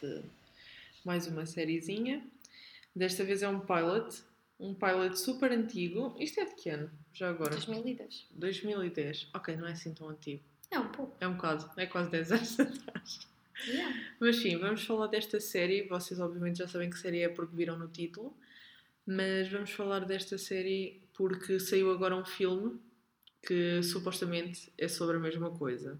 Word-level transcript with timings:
de 0.00 0.22
mais 1.04 1.26
uma 1.26 1.46
sériezinha. 1.46 2.24
Desta 2.94 3.24
vez 3.24 3.42
é 3.42 3.48
um 3.48 3.60
pilot, 3.60 4.22
um 4.58 4.74
pilot 4.74 5.18
super 5.18 5.52
antigo. 5.52 6.16
Isto 6.18 6.40
é 6.40 6.44
de 6.44 6.54
que 6.54 6.70
ano? 6.70 6.90
Já 7.12 7.30
agora? 7.30 7.50
2010. 7.50 8.26
2010. 8.30 9.28
Ok, 9.34 9.56
não 9.56 9.66
é 9.66 9.72
assim 9.72 9.94
tão 9.94 10.08
antigo. 10.08 10.42
É 10.70 10.78
um 10.78 10.88
pouco. 10.88 11.16
É 11.20 11.26
um 11.26 11.34
bocado, 11.34 11.70
é 11.76 11.86
quase 11.86 12.10
10 12.10 12.32
anos 12.32 12.58
atrás. 12.60 13.28
Yeah. 13.66 13.96
Mas 14.18 14.36
sim, 14.36 14.56
vamos 14.56 14.84
falar 14.84 15.08
desta 15.08 15.40
série. 15.40 15.86
Vocês 15.88 16.18
obviamente 16.20 16.58
já 16.58 16.68
sabem 16.68 16.88
que 16.88 16.98
série 16.98 17.22
é 17.22 17.28
porque 17.28 17.54
viram 17.54 17.78
no 17.78 17.88
título. 17.88 18.36
Mas 19.06 19.50
vamos 19.50 19.70
falar 19.70 20.04
desta 20.04 20.38
série 20.38 21.02
porque 21.14 21.58
saiu 21.58 21.90
agora 21.90 22.16
um 22.16 22.24
filme 22.24 22.80
que 23.42 23.82
supostamente 23.82 24.72
é 24.78 24.88
sobre 24.88 25.16
a 25.16 25.20
mesma 25.20 25.50
coisa. 25.50 25.98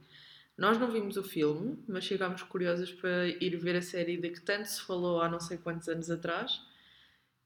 Nós 0.60 0.76
não 0.76 0.92
vimos 0.92 1.16
o 1.16 1.22
filme, 1.22 1.78
mas 1.88 2.04
chegámos 2.04 2.42
curiosas 2.42 2.92
para 2.92 3.28
ir 3.28 3.56
ver 3.56 3.76
a 3.76 3.80
série 3.82 4.18
de 4.18 4.28
que 4.28 4.42
tanto 4.42 4.66
se 4.66 4.82
falou 4.82 5.22
há 5.22 5.26
não 5.26 5.40
sei 5.40 5.56
quantos 5.56 5.88
anos 5.88 6.10
atrás. 6.10 6.60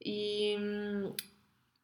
E, 0.05 0.57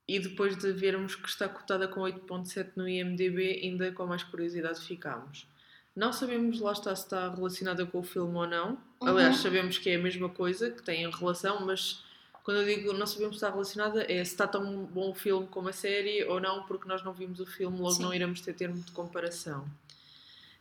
e 0.08 0.18
depois 0.18 0.56
de 0.58 0.72
vermos 0.72 1.14
que 1.14 1.28
está 1.28 1.48
cotada 1.48 1.86
com 1.86 2.00
8.7 2.00 2.72
no 2.74 2.88
IMDB, 2.88 3.60
ainda 3.62 3.92
com 3.92 4.06
mais 4.06 4.24
curiosidade 4.24 4.80
ficámos. 4.80 5.46
Não 5.94 6.12
sabemos 6.12 6.58
lá 6.58 6.72
está 6.72 6.96
se 6.96 7.04
está 7.04 7.32
relacionada 7.32 7.86
com 7.86 8.00
o 8.00 8.02
filme 8.02 8.34
ou 8.36 8.46
não. 8.48 8.70
Uhum. 9.00 9.08
Aliás, 9.08 9.36
sabemos 9.36 9.78
que 9.78 9.88
é 9.88 9.94
a 9.94 10.02
mesma 10.02 10.30
coisa, 10.30 10.68
que 10.68 10.82
tem 10.82 11.08
relação, 11.08 11.64
mas 11.64 12.02
quando 12.42 12.56
eu 12.56 12.66
digo 12.66 12.92
não 12.92 13.06
sabemos 13.06 13.38
se 13.38 13.44
está 13.44 13.50
relacionada, 13.50 14.02
é 14.02 14.24
se 14.24 14.32
está 14.32 14.48
tão 14.48 14.84
bom 14.86 15.10
o 15.10 15.14
filme 15.14 15.46
como 15.46 15.68
a 15.68 15.72
série 15.72 16.24
ou 16.24 16.40
não, 16.40 16.64
porque 16.64 16.88
nós 16.88 17.04
não 17.04 17.12
vimos 17.12 17.38
o 17.38 17.46
filme, 17.46 17.78
logo 17.78 17.92
Sim. 17.92 18.02
não 18.02 18.12
iremos 18.12 18.40
ter 18.40 18.52
termo 18.52 18.82
de 18.82 18.90
comparação. 18.90 19.64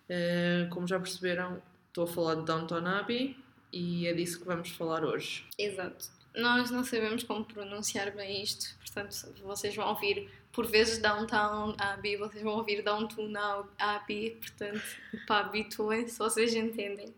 Eh, 0.09 0.67
como 0.71 0.87
já 0.87 0.99
perceberam, 0.99 1.61
estou 1.87 2.05
a 2.05 2.07
falar 2.07 2.35
de 2.35 2.45
Downton 2.45 2.85
Abbey 2.85 3.37
e 3.71 4.07
é 4.07 4.13
disso 4.13 4.39
que 4.39 4.45
vamos 4.45 4.69
falar 4.71 5.05
hoje. 5.05 5.45
Exato. 5.57 6.07
Nós 6.35 6.71
não 6.71 6.83
sabemos 6.83 7.23
como 7.23 7.45
pronunciar 7.45 8.11
bem 8.15 8.41
isto, 8.41 8.75
portanto, 8.79 9.15
vocês 9.43 9.75
vão 9.75 9.87
ouvir 9.89 10.29
por 10.51 10.65
vezes 10.65 10.99
Downtown 10.99 11.75
Abbey, 11.77 12.17
vocês 12.17 12.43
vão 12.43 12.57
ouvir 12.57 12.83
Downtown 12.83 13.67
Abbey, 13.77 14.31
portanto, 14.31 14.81
pá, 15.27 15.39
habituem-se, 15.39 16.17
vocês 16.17 16.55
entendem. 16.55 17.13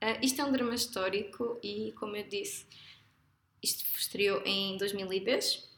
Ah, 0.00 0.18
isto 0.22 0.40
é 0.40 0.44
um 0.44 0.52
drama 0.52 0.74
histórico 0.74 1.58
e, 1.62 1.92
como 1.92 2.16
eu 2.16 2.24
disse, 2.24 2.66
isto 3.62 3.84
estreou 3.96 4.42
em 4.44 4.76
2010. 4.76 5.68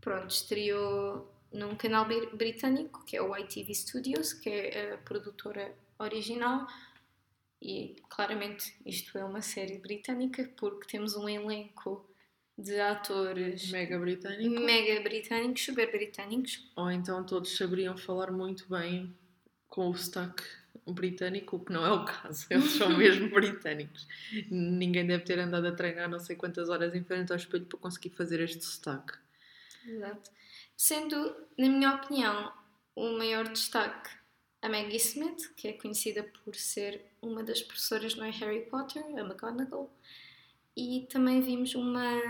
Pronto, 0.00 0.30
estreou 0.30 1.30
num 1.52 1.74
canal 1.76 2.04
bri- 2.06 2.30
britânico, 2.34 3.04
que 3.04 3.16
é 3.16 3.22
o 3.22 3.36
ITV 3.36 3.74
Studios, 3.74 4.32
que 4.32 4.48
é 4.48 4.94
a 4.94 4.98
produtora 4.98 5.74
original. 5.98 6.66
E 7.62 7.96
claramente 8.08 8.74
isto 8.86 9.18
é 9.18 9.24
uma 9.24 9.42
série 9.42 9.78
britânica 9.78 10.50
porque 10.56 10.86
temos 10.86 11.14
um 11.14 11.28
elenco 11.28 12.08
de 12.56 12.78
atores 12.80 13.70
Mega 13.70 13.98
britânico. 13.98 14.60
mega 14.60 15.00
britânicos, 15.02 15.62
super 15.64 15.90
britânicos. 15.90 16.70
Ou 16.76 16.90
então 16.90 17.24
todos 17.24 17.56
saberiam 17.56 17.96
falar 17.96 18.30
muito 18.30 18.66
bem 18.68 19.14
com 19.68 19.88
o 19.90 19.94
sotaque 19.94 20.42
britânico, 20.86 21.56
o 21.56 21.60
que 21.64 21.72
não 21.72 21.84
é 21.84 21.92
o 21.92 22.04
caso. 22.04 22.46
Eles 22.50 22.72
são 22.72 22.88
mesmo 22.96 23.28
britânicos. 23.30 24.06
Ninguém 24.50 25.06
deve 25.06 25.24
ter 25.24 25.38
andado 25.38 25.66
a 25.66 25.72
treinar 25.72 26.08
não 26.08 26.18
sei 26.18 26.36
quantas 26.36 26.68
horas 26.68 26.94
em 26.94 27.04
frente 27.04 27.30
ao 27.30 27.36
espelho 27.36 27.66
para 27.66 27.78
conseguir 27.78 28.10
fazer 28.10 28.40
este 28.40 28.64
sotaque. 28.64 29.18
Exato. 29.86 30.30
Sendo, 30.76 31.36
na 31.58 31.68
minha 31.68 31.94
opinião, 31.94 32.52
o 32.94 33.16
maior 33.16 33.48
destaque 33.48 34.10
a 34.62 34.68
Maggie 34.68 34.96
Smith, 34.96 35.54
que 35.56 35.68
é 35.68 35.72
conhecida 35.72 36.22
por 36.44 36.54
ser 36.54 37.02
uma 37.22 37.42
das 37.42 37.62
professoras 37.62 38.14
no 38.14 38.30
Harry 38.30 38.66
Potter, 38.66 39.02
a 39.16 39.20
McGonagall, 39.20 39.90
e 40.76 41.06
também 41.10 41.40
vimos 41.40 41.74
uma, 41.74 42.20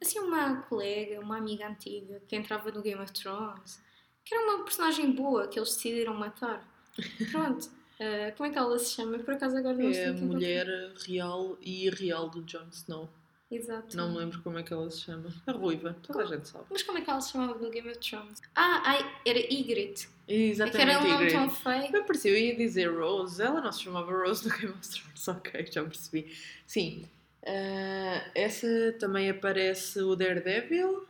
assim, 0.00 0.18
uma 0.20 0.62
colega, 0.62 1.20
uma 1.20 1.36
amiga 1.36 1.68
antiga 1.68 2.22
que 2.28 2.36
entrava 2.36 2.70
no 2.70 2.82
Game 2.82 3.00
of 3.00 3.12
Thrones, 3.12 3.80
que 4.24 4.34
era 4.34 4.44
uma 4.44 4.64
personagem 4.64 5.12
boa 5.12 5.48
que 5.48 5.58
eles 5.58 5.74
decidiram 5.74 6.14
matar. 6.14 6.66
Pronto. 7.30 7.68
eh, 7.98 8.30
como 8.32 8.48
é 8.48 8.52
que 8.52 8.58
ela 8.58 8.78
se 8.78 8.94
chama? 8.94 9.18
Por 9.18 9.34
acaso 9.34 9.56
agora 9.56 9.76
não 9.76 9.92
sei 9.92 10.02
É 10.02 10.08
a 10.08 10.12
mulher 10.12 10.66
real 11.06 11.58
e 11.60 11.86
irreal 11.86 12.28
do 12.30 12.42
Jon 12.42 12.68
Snow. 12.70 13.08
Exato. 13.50 13.96
Não 13.96 14.10
me 14.12 14.18
lembro 14.18 14.42
como 14.42 14.58
é 14.58 14.62
que 14.62 14.72
ela 14.72 14.90
se 14.90 15.00
chama. 15.02 15.28
A 15.46 15.52
ruiva, 15.52 15.94
toda 16.02 16.22
a 16.22 16.26
gente 16.26 16.48
sabe. 16.48 16.64
Mas 16.70 16.82
como 16.82 16.98
é 16.98 17.02
que 17.02 17.10
ela 17.10 17.20
se 17.20 17.32
chamava 17.32 17.58
no 17.58 17.70
Game 17.70 17.88
of 17.88 17.98
Thrones? 18.00 18.40
Ah, 18.54 18.82
ai, 18.84 19.14
era 19.26 19.38
Ygritte. 19.38 20.08
É 20.26 20.32
que 20.32 20.32
Exatamente, 20.32 20.80
era 20.90 20.98
um 21.00 21.08
nome 21.08 21.30
tão 21.30 21.50
feio. 21.50 21.94
Eu 21.96 22.04
percebi, 22.04 22.34
eu 22.34 22.38
ia 22.46 22.56
dizer 22.56 22.86
Rose, 22.98 23.40
ela 23.42 23.60
não 23.60 23.70
se 23.70 23.82
chamava 23.82 24.10
Rose 24.10 24.48
no 24.48 24.54
Game 24.56 24.72
of 24.72 24.88
Thrones, 24.88 25.28
ok, 25.28 25.66
já 25.70 25.84
percebi. 25.84 26.34
Sim, 26.66 27.04
ah, 27.46 28.30
essa 28.34 28.66
também 28.98 29.28
aparece 29.30 30.00
o 30.00 30.16
Daredevil. 30.16 31.06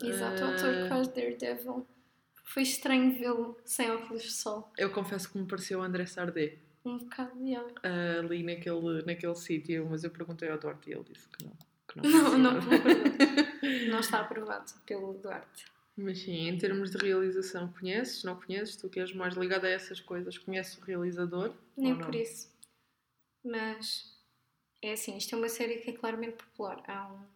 Exato, 0.00 0.42
o 0.42 0.46
Ah, 0.46 0.54
ator 0.54 0.74
que 0.82 0.88
faz 0.88 1.08
Daredevil. 1.08 1.86
Foi 2.44 2.62
estranho 2.62 3.18
vê-lo 3.18 3.58
sem 3.64 3.90
óculos 3.90 4.22
de 4.22 4.30
sol. 4.30 4.70
Eu 4.78 4.90
confesso 4.90 5.30
que 5.32 5.38
me 5.38 5.46
pareceu 5.46 5.80
o 5.80 5.82
André 5.82 6.06
Sardé 6.06 6.58
Um 6.84 6.96
bocado, 6.98 7.32
já. 7.50 7.64
ah, 7.82 8.18
ali 8.20 8.42
naquele, 8.42 9.02
naquele 9.04 9.34
sítio, 9.34 9.86
mas 9.90 10.04
eu 10.04 10.10
perguntei 10.10 10.48
ao 10.50 10.58
Duarte 10.58 10.90
e 10.90 10.92
ele 10.94 11.04
disse 11.10 11.26
que 11.28 11.44
não. 11.44 11.52
Não, 11.96 12.38
Não, 12.38 12.52
não 13.90 14.00
está 14.00 14.20
aprovado 14.20 14.72
pelo 14.86 15.14
Duarte. 15.14 15.64
Mas 15.96 16.18
sim, 16.20 16.48
em 16.48 16.56
termos 16.56 16.90
de 16.92 16.98
realização, 16.98 17.72
conheces? 17.72 18.22
Não 18.22 18.38
conheces? 18.40 18.76
Tu 18.76 18.88
que 18.88 19.00
és 19.00 19.12
mais 19.12 19.34
ligada 19.34 19.66
a 19.66 19.70
essas 19.70 20.00
coisas, 20.00 20.38
conheces 20.38 20.78
o 20.78 20.84
realizador? 20.84 21.52
Nem 21.76 21.96
por 21.96 22.14
isso. 22.14 22.48
Mas 23.44 24.16
é 24.82 24.92
assim, 24.92 25.16
isto 25.16 25.34
é 25.34 25.38
uma 25.38 25.48
série 25.48 25.78
que 25.78 25.90
é 25.90 25.92
claramente 25.92 26.36
popular. 26.36 26.82
Há 26.86 27.08
um, 27.12 27.26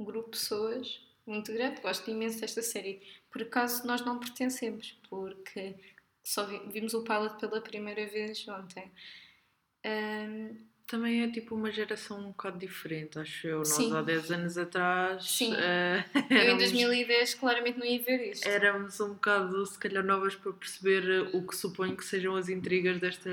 um 0.00 0.04
grupo 0.04 0.30
de 0.30 0.38
pessoas 0.38 1.00
muito 1.26 1.52
grande, 1.52 1.80
gosto 1.80 2.10
imenso 2.10 2.40
desta 2.40 2.60
série. 2.62 3.00
Por 3.30 3.42
acaso 3.42 3.86
nós 3.86 4.04
não 4.04 4.18
pertencemos, 4.20 4.98
porque 5.08 5.74
só 6.22 6.44
vi- 6.46 6.68
vimos 6.70 6.92
o 6.92 7.02
pilot 7.02 7.38
pela 7.40 7.60
primeira 7.62 8.06
vez 8.06 8.46
ontem. 8.48 8.92
Ahm, 9.84 10.56
Também 10.86 11.22
é 11.22 11.28
tipo 11.28 11.54
uma 11.56 11.72
geração 11.72 12.20
um 12.20 12.28
bocado 12.28 12.58
diferente, 12.58 13.18
acho 13.18 13.46
eu. 13.48 13.58
Nós 13.58 13.68
Sim. 13.68 13.92
há 13.92 14.02
10 14.02 14.30
anos 14.30 14.56
atrás 14.56 15.28
Sim. 15.28 15.52
eh, 15.56 16.04
eu 16.14 16.36
em 16.36 16.38
éramos, 16.38 16.62
2010 16.64 17.34
claramente 17.34 17.78
não 17.78 17.84
ia 17.86 18.00
ver 18.00 18.30
isto. 18.30 18.46
éramos 18.46 19.00
um 19.00 19.14
bocado, 19.14 19.66
se 19.66 19.76
calhar, 19.78 20.04
novas 20.04 20.36
para 20.36 20.52
perceber 20.52 21.28
o 21.34 21.44
que 21.44 21.56
suponho 21.56 21.96
que 21.96 22.04
sejam 22.04 22.36
as 22.36 22.48
intrigas 22.48 23.00
desta. 23.00 23.30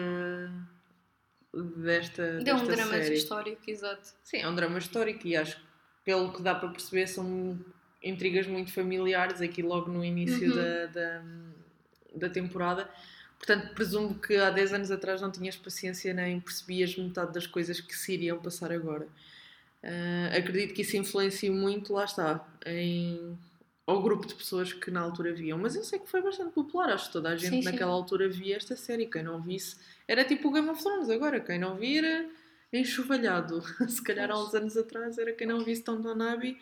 desta, 1.53 2.39
Deu 2.39 2.55
um 2.55 2.65
drama 2.65 2.93
série. 3.01 3.13
histórico, 3.15 3.61
exato. 3.67 4.09
Sim, 4.23 4.37
é 4.37 4.47
um 4.49 4.55
drama 4.55 4.79
histórico 4.79 5.27
e 5.27 5.35
acho 5.35 5.55
que, 5.57 5.63
pelo 6.05 6.33
que 6.33 6.41
dá 6.41 6.55
para 6.55 6.69
perceber, 6.69 7.05
são 7.07 7.59
intrigas 8.01 8.47
muito 8.47 8.73
familiares 8.73 9.41
aqui 9.41 9.61
logo 9.61 9.91
no 9.91 10.03
início 10.03 10.49
Uhum. 10.49 10.55
da, 10.55 10.85
da, 10.87 11.23
da 12.15 12.29
temporada. 12.29 12.89
Portanto, 13.45 13.73
presumo 13.73 14.15
que 14.15 14.37
há 14.37 14.49
10 14.49 14.71
anos 14.73 14.89
atrás 14.89 15.19
não 15.21 15.29
tinhas 15.29 15.57
paciência 15.57 16.13
nem 16.13 16.39
percebias 16.39 16.95
metade 16.95 17.33
das 17.33 17.45
coisas 17.45 17.81
que 17.81 17.93
se 17.93 18.13
iriam 18.13 18.39
passar 18.39 18.71
agora. 18.71 19.05
Ah, 19.83 20.37
acredito 20.37 20.73
que 20.73 20.81
isso 20.81 20.95
influencia 20.95 21.51
muito, 21.51 21.91
lá 21.91 22.05
está, 22.05 22.47
em, 22.65 23.37
ao 23.85 24.01
grupo 24.01 24.25
de 24.25 24.33
pessoas 24.33 24.71
que 24.71 24.89
na 24.89 25.01
altura 25.01 25.33
viam. 25.33 25.57
Mas 25.57 25.75
eu 25.75 25.83
sei 25.83 25.99
que 25.99 26.09
foi 26.09 26.21
bastante 26.21 26.53
popular, 26.53 26.89
acho 26.93 27.07
que 27.07 27.13
toda 27.13 27.29
a 27.31 27.35
gente 27.35 27.49
Sim, 27.49 27.61
sim. 27.61 27.69
naquela 27.69 27.91
altura 27.91 28.29
via 28.29 28.55
esta 28.55 28.77
série. 28.77 29.07
Quem 29.07 29.23
não 29.23 29.41
visse, 29.41 29.75
era 30.07 30.23
tipo 30.23 30.47
o 30.47 30.51
Game 30.53 30.69
of 30.69 30.81
Thrones 30.81 31.09
agora. 31.09 31.41
Quem 31.41 31.59
não 31.59 31.75
via 31.75 31.99
era 31.99 32.29
enxovalhado. 32.71 33.61
Se 33.89 34.01
calhar 34.01 34.31
há 34.31 34.41
uns 34.41 34.53
anos 34.53 34.77
atrás 34.77 35.17
era 35.17 35.33
quem 35.33 35.47
não 35.47 35.65
visse 35.65 35.83
Downton 35.83 36.23
Abbey, 36.23 36.57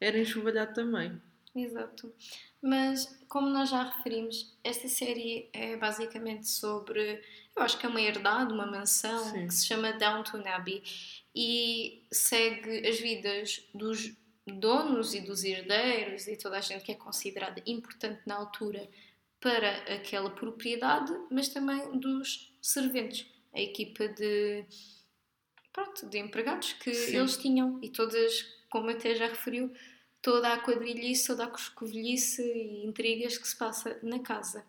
era 0.00 0.18
enxovalhado 0.18 0.72
também. 0.72 1.20
Exato. 1.54 2.12
Mas, 2.60 3.06
como 3.28 3.48
nós 3.48 3.70
já 3.70 3.82
referimos, 3.82 4.56
esta 4.64 4.88
série 4.88 5.48
é 5.52 5.76
basicamente 5.76 6.48
sobre. 6.48 7.22
Eu 7.54 7.62
acho 7.62 7.78
que 7.78 7.86
é 7.86 7.88
uma 7.88 8.00
herdade, 8.00 8.52
uma 8.52 8.66
mansão 8.66 9.24
Sim. 9.30 9.46
que 9.46 9.54
se 9.54 9.66
chama 9.66 9.92
Downton 9.92 10.42
Abbey 10.46 10.82
e 11.34 12.02
segue 12.10 12.86
as 12.86 12.98
vidas 12.98 13.68
dos 13.72 14.12
donos 14.46 15.14
e 15.14 15.20
dos 15.20 15.44
herdeiros 15.44 16.26
e 16.26 16.36
toda 16.36 16.58
a 16.58 16.60
gente 16.60 16.84
que 16.84 16.92
é 16.92 16.96
considerada 16.96 17.62
importante 17.66 18.20
na 18.26 18.34
altura 18.34 18.88
para 19.40 19.76
aquela 19.94 20.30
propriedade, 20.30 21.12
mas 21.30 21.48
também 21.48 21.98
dos 21.98 22.56
serventes, 22.60 23.26
a 23.52 23.60
equipa 23.60 24.08
de. 24.08 24.64
Pronto, 25.72 26.06
de 26.08 26.18
empregados 26.18 26.72
que 26.74 26.94
Sim. 26.94 27.16
eles 27.16 27.36
tinham 27.36 27.78
e 27.82 27.90
todas, 27.90 28.42
como 28.70 28.90
até 28.90 29.14
já 29.14 29.26
referiu, 29.26 29.72
toda 30.24 30.54
a 30.54 30.58
quadrilhice, 30.58 31.26
toda 31.26 31.44
a 31.44 31.48
coscovilhice 31.48 32.40
e 32.42 32.86
intrigas 32.86 33.36
que 33.36 33.46
se 33.46 33.54
passa 33.54 34.00
na 34.02 34.20
casa. 34.20 34.64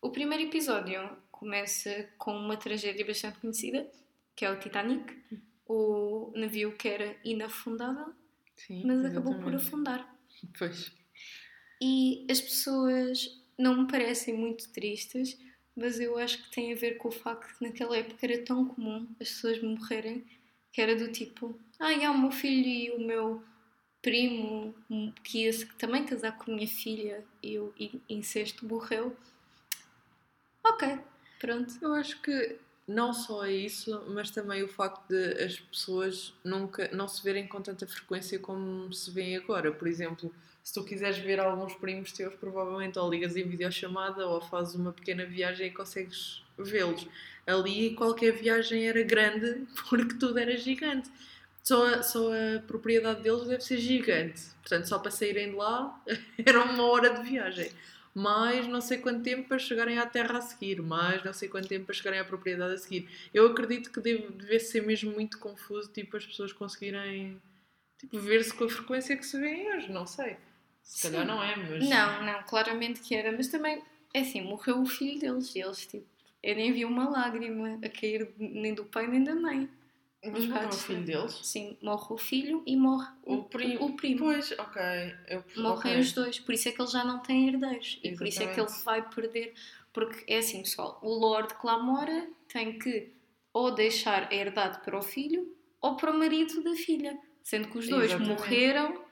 O 0.00 0.08
primeiro 0.08 0.44
episódio 0.44 0.98
começa 1.30 2.08
com 2.16 2.34
uma 2.34 2.56
tragédia 2.56 3.04
bastante 3.04 3.38
conhecida, 3.38 3.86
que 4.34 4.46
é 4.46 4.50
o 4.50 4.58
Titanic, 4.58 5.14
o 5.68 6.32
navio 6.34 6.74
que 6.74 6.88
era 6.88 7.14
inafundável, 7.22 8.14
Sim, 8.56 8.82
mas 8.86 9.04
acabou 9.04 9.34
por 9.34 9.52
exatamente. 9.52 9.66
afundar. 9.66 10.18
Pois. 10.58 10.90
E 11.82 12.26
as 12.30 12.40
pessoas 12.40 13.42
não 13.58 13.82
me 13.82 13.86
parecem 13.86 14.32
muito 14.32 14.72
tristes, 14.72 15.38
mas 15.76 16.00
eu 16.00 16.16
acho 16.16 16.42
que 16.44 16.50
tem 16.50 16.72
a 16.72 16.76
ver 16.76 16.96
com 16.96 17.08
o 17.08 17.12
facto 17.12 17.58
que 17.58 17.62
naquela 17.62 17.98
época 17.98 18.24
era 18.24 18.42
tão 18.42 18.64
comum 18.66 19.06
as 19.20 19.28
pessoas 19.28 19.60
morrerem 19.62 20.24
que 20.72 20.80
era 20.80 20.96
do 20.96 21.12
tipo: 21.12 21.60
ai, 21.78 22.02
ah, 22.04 22.10
o 22.10 22.18
meu 22.18 22.30
filho 22.30 22.68
e 22.68 22.90
o 22.92 23.06
meu 23.06 23.44
primo 24.04 24.74
que 25.24 25.46
ia 25.46 25.66
também 25.78 26.04
casar 26.04 26.36
com 26.36 26.52
a 26.52 26.54
minha 26.54 26.68
filha 26.68 27.24
e 27.42 27.58
o 27.58 27.72
incesto 28.08 28.66
morreu. 28.66 29.16
Ok, 30.62 30.98
pronto. 31.40 31.74
Eu 31.80 31.94
acho 31.94 32.20
que 32.20 32.56
não 32.86 33.14
só 33.14 33.46
é 33.46 33.52
isso, 33.52 34.04
mas 34.08 34.30
também 34.30 34.62
o 34.62 34.68
facto 34.68 35.08
de 35.08 35.42
as 35.42 35.58
pessoas 35.58 36.34
nunca 36.44 36.88
não 36.92 37.08
se 37.08 37.24
verem 37.24 37.48
com 37.48 37.62
tanta 37.62 37.86
frequência 37.86 38.38
como 38.38 38.92
se 38.92 39.10
vêem 39.10 39.36
agora. 39.36 39.72
Por 39.72 39.88
exemplo, 39.88 40.30
se 40.62 40.74
tu 40.74 40.84
quiseres 40.84 41.16
ver 41.16 41.40
alguns 41.40 41.74
primos 41.74 42.12
teus, 42.12 42.34
provavelmente 42.34 42.98
ou 42.98 43.10
ligas 43.10 43.36
em 43.36 43.48
videochamada 43.48 44.26
ou 44.26 44.40
fazes 44.42 44.74
uma 44.74 44.92
pequena 44.92 45.24
viagem 45.24 45.68
e 45.68 45.70
consegues 45.70 46.42
vê-los. 46.58 47.08
Ali 47.46 47.94
qualquer 47.94 48.32
viagem 48.32 48.86
era 48.86 49.02
grande 49.02 49.66
porque 49.88 50.14
tudo 50.18 50.38
era 50.38 50.56
gigante. 50.58 51.10
Só 51.66 51.94
a, 51.94 52.02
só 52.02 52.30
a 52.30 52.60
propriedade 52.60 53.22
deles 53.22 53.48
deve 53.48 53.62
ser 53.62 53.78
gigante. 53.78 54.42
Portanto, 54.60 54.86
só 54.86 54.98
para 54.98 55.10
saírem 55.10 55.50
de 55.50 55.56
lá 55.56 56.00
era 56.44 56.62
uma 56.62 56.84
hora 56.84 57.14
de 57.14 57.28
viagem 57.28 57.70
mais 58.14 58.68
não 58.68 58.80
sei 58.80 58.98
quanto 58.98 59.24
tempo 59.24 59.48
para 59.48 59.58
chegarem 59.58 59.98
à 59.98 60.06
terra 60.06 60.38
a 60.38 60.40
seguir, 60.40 60.80
mais 60.80 61.24
não 61.24 61.32
sei 61.32 61.48
quanto 61.48 61.66
tempo 61.66 61.86
para 61.86 61.94
chegarem 61.94 62.20
à 62.20 62.24
propriedade 62.24 62.74
a 62.74 62.78
seguir. 62.78 63.08
Eu 63.34 63.46
acredito 63.48 63.90
que 63.90 64.00
deve, 64.00 64.30
deve 64.30 64.60
ser 64.60 64.86
mesmo 64.86 65.12
muito 65.12 65.38
confuso, 65.38 65.90
tipo, 65.92 66.16
as 66.16 66.24
pessoas 66.24 66.52
conseguirem 66.52 67.42
tipo, 67.98 68.18
ver-se 68.20 68.54
com 68.54 68.64
a 68.64 68.68
frequência 68.68 69.16
que 69.16 69.26
se 69.26 69.38
vêem 69.38 69.74
hoje, 69.74 69.90
não 69.90 70.06
sei. 70.06 70.36
Se 70.80 71.10
calhar 71.10 71.26
não 71.26 71.42
é, 71.42 71.56
mas... 71.56 71.88
Não, 71.88 72.24
não, 72.24 72.42
claramente 72.44 73.00
que 73.00 73.16
era, 73.16 73.32
mas 73.32 73.48
também, 73.48 73.82
é 74.12 74.20
assim, 74.20 74.42
morreu 74.42 74.80
o 74.80 74.86
filho 74.86 75.18
deles, 75.18 75.52
e 75.56 75.60
eles, 75.60 75.84
tipo, 75.84 76.06
eu 76.42 76.54
nem 76.54 76.72
vi 76.72 76.84
uma 76.84 77.08
lágrima 77.08 77.80
a 77.82 77.88
cair 77.88 78.30
nem 78.38 78.74
do 78.74 78.84
pai 78.84 79.08
nem 79.08 79.24
da 79.24 79.34
mãe. 79.34 79.68
Mas 80.30 80.46
morre 80.46 80.66
o 80.66 80.72
filho 80.72 81.04
deles? 81.04 81.40
Sim, 81.42 81.76
morre 81.82 82.06
o 82.10 82.16
filho 82.16 82.62
e 82.66 82.76
morre 82.76 83.08
o, 83.24 83.34
o, 83.34 83.44
primo. 83.44 83.84
o 83.84 83.96
primo. 83.96 84.18
Pois, 84.20 84.52
ok. 84.52 84.82
Eu, 85.28 85.44
Morrem 85.56 85.92
okay. 85.92 86.00
os 86.00 86.12
dois, 86.12 86.38
por 86.38 86.54
isso 86.54 86.68
é 86.68 86.72
que 86.72 86.80
ele 86.80 86.90
já 86.90 87.04
não 87.04 87.18
tem 87.20 87.48
herdeiros. 87.48 88.00
Exatamente. 88.02 88.14
E 88.14 88.16
por 88.16 88.26
isso 88.26 88.42
é 88.42 88.46
que 88.46 88.60
ele 88.60 88.84
vai 88.84 89.08
perder. 89.10 89.54
Porque 89.92 90.24
é 90.32 90.38
assim, 90.38 90.62
pessoal, 90.62 90.98
o 91.02 91.14
Lord 91.14 91.54
Clamora 91.54 92.28
tem 92.48 92.78
que 92.78 93.12
ou 93.52 93.70
deixar 93.72 94.28
a 94.30 94.34
herdade 94.34 94.80
para 94.84 94.98
o 94.98 95.02
filho 95.02 95.54
ou 95.80 95.96
para 95.96 96.10
o 96.10 96.18
marido 96.18 96.62
da 96.62 96.74
filha. 96.74 97.16
Sendo 97.42 97.68
que 97.68 97.78
os 97.78 97.88
dois 97.88 98.06
Exatamente. 98.06 98.40
morreram, 98.40 99.04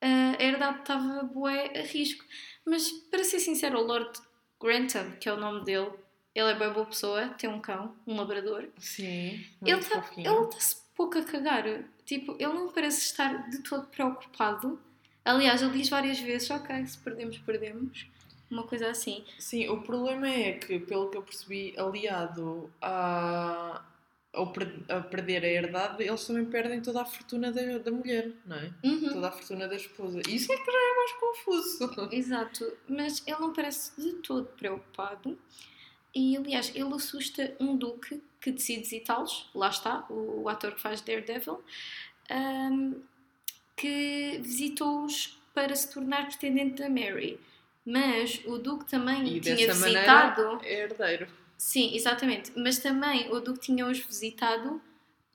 a 0.00 0.42
herdade 0.42 0.80
estava 0.80 1.22
bué 1.24 1.72
a 1.74 1.82
risco. 1.82 2.24
Mas, 2.64 2.90
para 2.90 3.24
ser 3.24 3.40
sincero, 3.40 3.78
o 3.78 3.82
Lord 3.82 4.10
Grantham, 4.60 5.12
que 5.12 5.28
é 5.28 5.32
o 5.32 5.40
nome 5.40 5.64
dele, 5.64 5.90
ele 6.38 6.52
é 6.52 6.54
bem 6.54 6.72
boa 6.72 6.86
pessoa, 6.86 7.28
tem 7.30 7.50
um 7.50 7.60
cão, 7.60 7.94
um 8.06 8.16
labrador. 8.16 8.68
Sim, 8.78 9.44
ele 9.60 9.80
está-se 9.80 10.76
pouco 10.94 11.18
a 11.18 11.24
cagar. 11.24 11.64
Tipo, 12.04 12.36
ele 12.38 12.52
não 12.52 12.70
parece 12.70 13.00
estar 13.00 13.50
de 13.50 13.58
todo 13.62 13.86
preocupado. 13.88 14.80
Aliás, 15.24 15.60
ele 15.62 15.72
diz 15.72 15.88
várias 15.88 16.20
vezes: 16.20 16.48
Ok, 16.50 16.86
se 16.86 16.98
perdemos, 16.98 17.38
perdemos. 17.38 18.06
Uma 18.50 18.62
coisa 18.62 18.88
assim. 18.88 19.24
Sim, 19.38 19.68
o 19.68 19.82
problema 19.82 20.28
é 20.28 20.52
que, 20.54 20.78
pelo 20.78 21.10
que 21.10 21.18
eu 21.18 21.22
percebi, 21.22 21.74
aliado 21.76 22.72
a, 22.80 23.82
ao 24.32 24.52
a 24.88 25.00
perder 25.02 25.44
a 25.44 25.48
herdade, 25.48 26.02
eles 26.02 26.26
também 26.26 26.46
perdem 26.46 26.80
toda 26.80 27.02
a 27.02 27.04
fortuna 27.04 27.52
da, 27.52 27.78
da 27.78 27.90
mulher, 27.90 28.30
não 28.46 28.56
é? 28.56 28.72
Uhum. 28.84 29.12
Toda 29.12 29.28
a 29.28 29.32
fortuna 29.32 29.68
da 29.68 29.76
esposa. 29.76 30.20
Isso 30.26 30.50
é 30.50 30.56
que 30.56 30.64
já 30.64 30.78
é 30.78 30.96
mais 30.96 31.12
confuso. 31.12 32.08
Exato, 32.10 32.72
mas 32.88 33.22
ele 33.26 33.38
não 33.38 33.52
parece 33.52 34.00
de 34.00 34.12
todo 34.22 34.46
preocupado. 34.56 35.38
E 36.18 36.36
aliás, 36.36 36.72
ele 36.74 36.92
assusta 36.94 37.54
um 37.60 37.76
duque 37.76 38.20
que 38.40 38.50
decide 38.50 38.80
visitá-los, 38.80 39.48
lá 39.54 39.68
está, 39.68 40.04
o, 40.10 40.42
o, 40.42 40.48
ator 40.48 40.74
que 40.74 40.80
faz 40.80 41.00
Daredevil, 41.00 41.62
um, 42.28 43.00
que 43.76 44.40
visitou-os 44.42 45.38
para 45.54 45.76
se 45.76 45.92
tornar 45.92 46.26
pretendente 46.26 46.82
da 46.82 46.88
Mary. 46.88 47.38
Mas 47.86 48.42
o 48.46 48.58
duque 48.58 48.84
também 48.86 49.28
e 49.28 49.40
tinha 49.40 49.72
visitado. 49.72 50.42
Maneira, 50.42 50.66
é 50.66 50.82
herdeiro. 50.82 51.28
Sim, 51.56 51.94
exatamente. 51.94 52.52
Mas 52.56 52.80
também 52.80 53.32
o 53.32 53.38
duque 53.38 53.60
tinha-os 53.60 54.00
visitado 54.00 54.82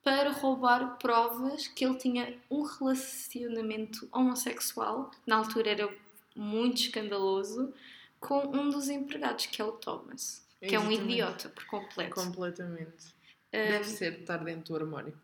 para 0.04 0.32
roubar 0.32 0.98
provas 0.98 1.66
que 1.66 1.86
ele 1.86 1.98
tinha 1.98 2.38
um 2.52 2.64
relacionamento 2.64 4.06
homossexual, 4.12 5.12
na 5.26 5.38
altura 5.38 5.72
era 5.72 5.90
muito 6.36 6.82
escandaloso, 6.82 7.74
com 8.20 8.40
um 8.48 8.70
dos 8.70 8.90
empregados, 8.90 9.46
que 9.46 9.62
é 9.62 9.66
o 9.66 9.72
Thomas. 9.72 10.43
Que 10.64 10.76
Exatamente. 10.76 11.00
é 11.00 11.04
um 11.04 11.06
idiota 11.06 11.50
por 11.50 11.66
completo. 11.66 12.16
Completamente. 12.16 13.14
Um, 13.54 13.68
Deve 13.68 13.84
ser 13.84 14.20
estar 14.22 14.38
dentro 14.38 14.74
do 14.74 14.76
armário. 14.78 15.20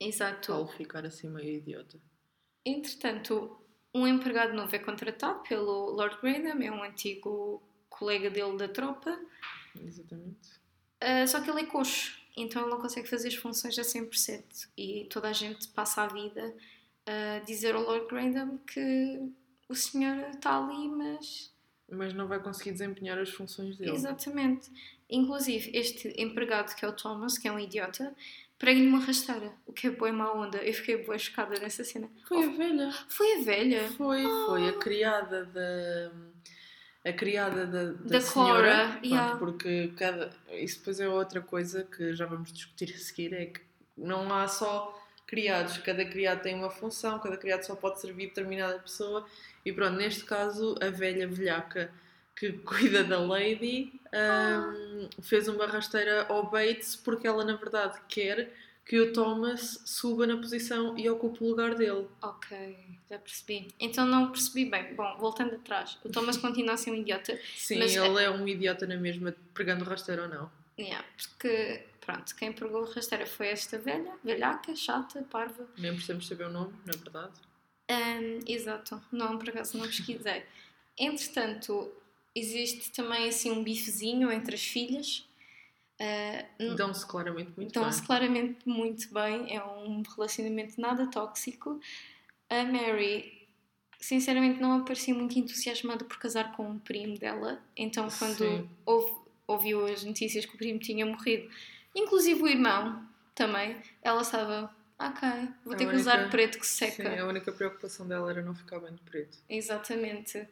Exato. 0.00 0.52
Ao 0.52 0.66
ficar 0.66 1.06
assim 1.06 1.28
meio 1.28 1.58
idiota. 1.58 1.96
Entretanto, 2.66 3.56
um 3.94 4.06
empregado 4.06 4.52
novo 4.52 4.74
é 4.74 4.78
contratado 4.80 5.42
pelo 5.44 5.90
Lord 5.90 6.18
Graham, 6.20 6.60
é 6.60 6.70
um 6.72 6.82
antigo 6.82 7.62
colega 7.88 8.30
dele 8.30 8.56
da 8.56 8.66
tropa. 8.66 9.16
Exatamente. 9.80 10.58
Uh, 11.02 11.26
só 11.28 11.40
que 11.40 11.48
ele 11.48 11.60
é 11.60 11.66
coxo, 11.66 12.20
então 12.36 12.62
ele 12.62 12.70
não 12.70 12.80
consegue 12.80 13.08
fazer 13.08 13.28
as 13.28 13.34
funções 13.36 13.78
a 13.78 13.82
100%. 13.82 14.68
E 14.76 15.06
toda 15.10 15.28
a 15.28 15.32
gente 15.32 15.68
passa 15.68 16.02
a 16.02 16.08
vida 16.08 16.54
a 17.06 17.38
dizer 17.44 17.76
ao 17.76 17.82
Lord 17.82 18.06
Graham 18.08 18.58
que 18.58 19.32
o 19.68 19.74
senhor 19.74 20.30
está 20.30 20.58
ali, 20.58 20.88
mas 20.88 21.52
mas 21.90 22.12
não 22.14 22.26
vai 22.26 22.40
conseguir 22.40 22.72
desempenhar 22.72 23.18
as 23.18 23.30
funções 23.30 23.76
dele. 23.76 23.92
Exatamente. 23.92 24.70
Inclusive, 25.08 25.70
este 25.74 26.14
empregado 26.16 26.74
que 26.74 26.84
é 26.84 26.88
o 26.88 26.92
Thomas, 26.92 27.36
que 27.36 27.48
é 27.48 27.52
um 27.52 27.58
idiota, 27.58 28.14
prega-lhe 28.58 28.86
uma 28.86 29.00
rasteira, 29.00 29.52
o 29.66 29.72
que 29.72 29.86
é 29.88 29.90
boa 29.90 30.12
má 30.12 30.32
onda. 30.32 30.58
Eu 30.58 30.72
fiquei 30.72 31.04
boa 31.04 31.18
chocada 31.18 31.58
nessa 31.58 31.82
cena. 31.82 32.08
Foi 32.28 32.46
oh, 32.46 32.50
a 32.50 32.52
velha. 32.52 32.92
Foi 33.08 33.40
a 33.40 33.42
velha? 33.42 33.88
Foi, 33.92 34.24
oh. 34.24 34.46
foi 34.46 34.68
a 34.68 34.72
criada 34.74 35.44
da... 35.46 36.12
A 37.02 37.14
criada 37.14 37.66
da, 37.66 37.84
da, 37.84 37.92
da 37.92 38.20
senhora, 38.20 38.52
Cora, 38.60 39.00
yeah. 39.02 39.36
porque 39.38 39.90
cada, 39.96 40.36
isso 40.50 40.80
depois 40.80 41.00
é 41.00 41.08
outra 41.08 41.40
coisa 41.40 41.82
que 41.84 42.12
já 42.14 42.26
vamos 42.26 42.52
discutir 42.52 42.92
a 42.94 42.98
seguir, 42.98 43.32
é 43.32 43.46
que 43.46 43.62
não 43.96 44.30
há 44.34 44.46
só 44.46 44.94
criados, 45.30 45.78
cada 45.78 46.04
criado 46.04 46.42
tem 46.42 46.56
uma 46.56 46.68
função, 46.68 47.20
cada 47.20 47.36
criado 47.36 47.62
só 47.62 47.76
pode 47.76 48.00
servir 48.00 48.26
determinada 48.26 48.80
pessoa 48.80 49.24
e 49.64 49.72
pronto, 49.72 49.96
neste 49.96 50.24
caso, 50.24 50.74
a 50.80 50.90
velha 50.90 51.28
velhaca 51.28 51.92
que 52.34 52.50
cuida 52.66 53.04
da 53.04 53.20
Lady 53.20 53.92
um, 54.12 55.22
fez 55.22 55.46
uma 55.46 55.66
rasteira 55.66 56.26
ao 56.28 56.50
Bates 56.50 56.96
porque 56.96 57.28
ela, 57.28 57.44
na 57.44 57.54
verdade, 57.54 57.96
quer 58.08 58.52
que 58.84 58.98
o 58.98 59.12
Thomas 59.12 59.80
suba 59.84 60.26
na 60.26 60.36
posição 60.36 60.98
e 60.98 61.08
ocupe 61.08 61.44
o 61.44 61.46
lugar 61.46 61.76
dele. 61.76 62.08
Ok, 62.20 62.76
já 63.08 63.16
percebi. 63.20 63.68
Então 63.78 64.04
não 64.04 64.32
percebi 64.32 64.64
bem. 64.68 64.94
Bom, 64.94 65.16
voltando 65.16 65.54
atrás, 65.54 65.96
o 66.04 66.08
Thomas 66.08 66.36
continua 66.36 66.74
a 66.74 66.76
ser 66.76 66.90
um 66.90 66.96
idiota. 66.96 67.38
Sim, 67.54 67.78
mas... 67.78 67.94
ele 67.94 68.24
é 68.24 68.28
um 68.28 68.48
idiota 68.48 68.84
na 68.84 68.96
mesma, 68.96 69.32
pregando 69.54 69.84
rasteira 69.84 70.22
ou 70.22 70.28
não. 70.28 70.59
Yeah, 70.78 71.04
porque, 71.16 71.84
pronto, 72.00 72.34
quem 72.36 72.52
pregou 72.52 72.84
rasteira 72.84 73.26
foi 73.26 73.48
esta 73.48 73.78
velha, 73.78 74.12
velhaca, 74.24 74.74
chata, 74.74 75.22
parva. 75.30 75.68
Nem 75.76 75.92
precisamos 75.92 76.26
saber 76.26 76.44
o 76.44 76.50
nome, 76.50 76.72
na 76.86 76.92
verdade. 76.92 77.34
Um, 77.90 78.40
exato, 78.46 79.02
não, 79.10 79.36
por 79.36 79.48
acaso 79.48 79.76
não 79.76 79.86
pesquisei. 79.86 80.44
Entretanto, 80.98 81.92
existe 82.34 82.92
também 82.92 83.28
assim 83.28 83.50
um 83.50 83.64
bifezinho 83.64 84.30
entre 84.30 84.54
as 84.54 84.62
filhas. 84.62 85.26
Uh, 86.00 86.74
Dão-se 86.76 87.06
claramente 87.06 87.52
muito 87.56 87.72
Dão 87.72 87.82
bem. 87.82 87.90
Dão-se 87.90 88.06
claramente 88.06 88.68
muito 88.68 89.12
bem, 89.12 89.54
é 89.54 89.62
um 89.62 90.02
relacionamento 90.02 90.80
nada 90.80 91.06
tóxico. 91.08 91.80
A 92.48 92.64
Mary, 92.64 93.46
sinceramente, 93.98 94.60
não 94.60 94.78
aparecia 94.78 95.14
muito 95.14 95.38
entusiasmada 95.38 96.04
por 96.04 96.18
casar 96.18 96.52
com 96.56 96.68
um 96.68 96.78
primo 96.78 97.18
dela, 97.18 97.62
então 97.76 98.08
quando 98.18 98.68
ouve, 98.86 99.19
ouviu 99.52 99.86
as 99.86 100.04
notícias 100.04 100.46
que 100.46 100.54
o 100.54 100.58
primo 100.58 100.78
tinha 100.78 101.04
morrido, 101.04 101.50
inclusive 101.94 102.42
o 102.42 102.48
irmão 102.48 103.06
também, 103.34 103.76
ela 104.02 104.22
estava 104.22 104.74
Ok, 105.00 105.28
vou 105.64 105.74
ter 105.74 105.88
que 105.88 105.96
usar 105.96 106.28
preto 106.28 106.58
que 106.58 106.66
seca. 106.66 107.10
Sim, 107.10 107.18
a 107.18 107.26
única 107.26 107.50
preocupação 107.50 108.06
dela 108.06 108.30
era 108.30 108.42
não 108.42 108.54
ficar 108.54 108.78
bem 108.80 108.94
de 108.94 109.00
preto. 109.00 109.38
Exatamente. 109.48 110.46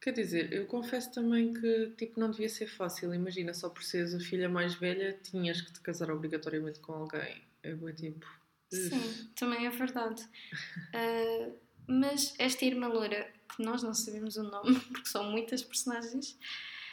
Quer 0.00 0.12
dizer, 0.12 0.50
eu 0.50 0.64
confesso 0.64 1.12
também 1.12 1.52
que 1.52 1.92
tipo, 1.98 2.18
não 2.18 2.30
devia 2.30 2.48
ser 2.48 2.66
fácil. 2.66 3.12
Imagina, 3.12 3.52
só 3.52 3.68
por 3.68 3.82
seres 3.82 4.14
a 4.14 4.18
filha 4.18 4.48
mais 4.48 4.74
velha, 4.74 5.18
tinhas 5.22 5.60
que 5.60 5.70
te 5.70 5.80
casar 5.80 6.10
obrigatoriamente 6.10 6.80
com 6.80 6.94
alguém. 6.94 7.42
É 7.62 7.74
bom 7.74 7.92
tipo. 7.92 8.26
Sim, 8.72 9.28
também 9.36 9.66
é 9.66 9.70
verdade. 9.70 10.22
uh, 10.22 11.54
mas 11.86 12.34
esta 12.38 12.64
irmã 12.64 12.88
loira, 12.88 13.30
que 13.54 13.62
nós 13.62 13.82
não 13.82 13.92
sabemos 13.92 14.38
o 14.38 14.44
nome, 14.44 14.80
porque 14.88 15.08
são 15.10 15.30
muitas 15.30 15.62
personagens. 15.62 16.38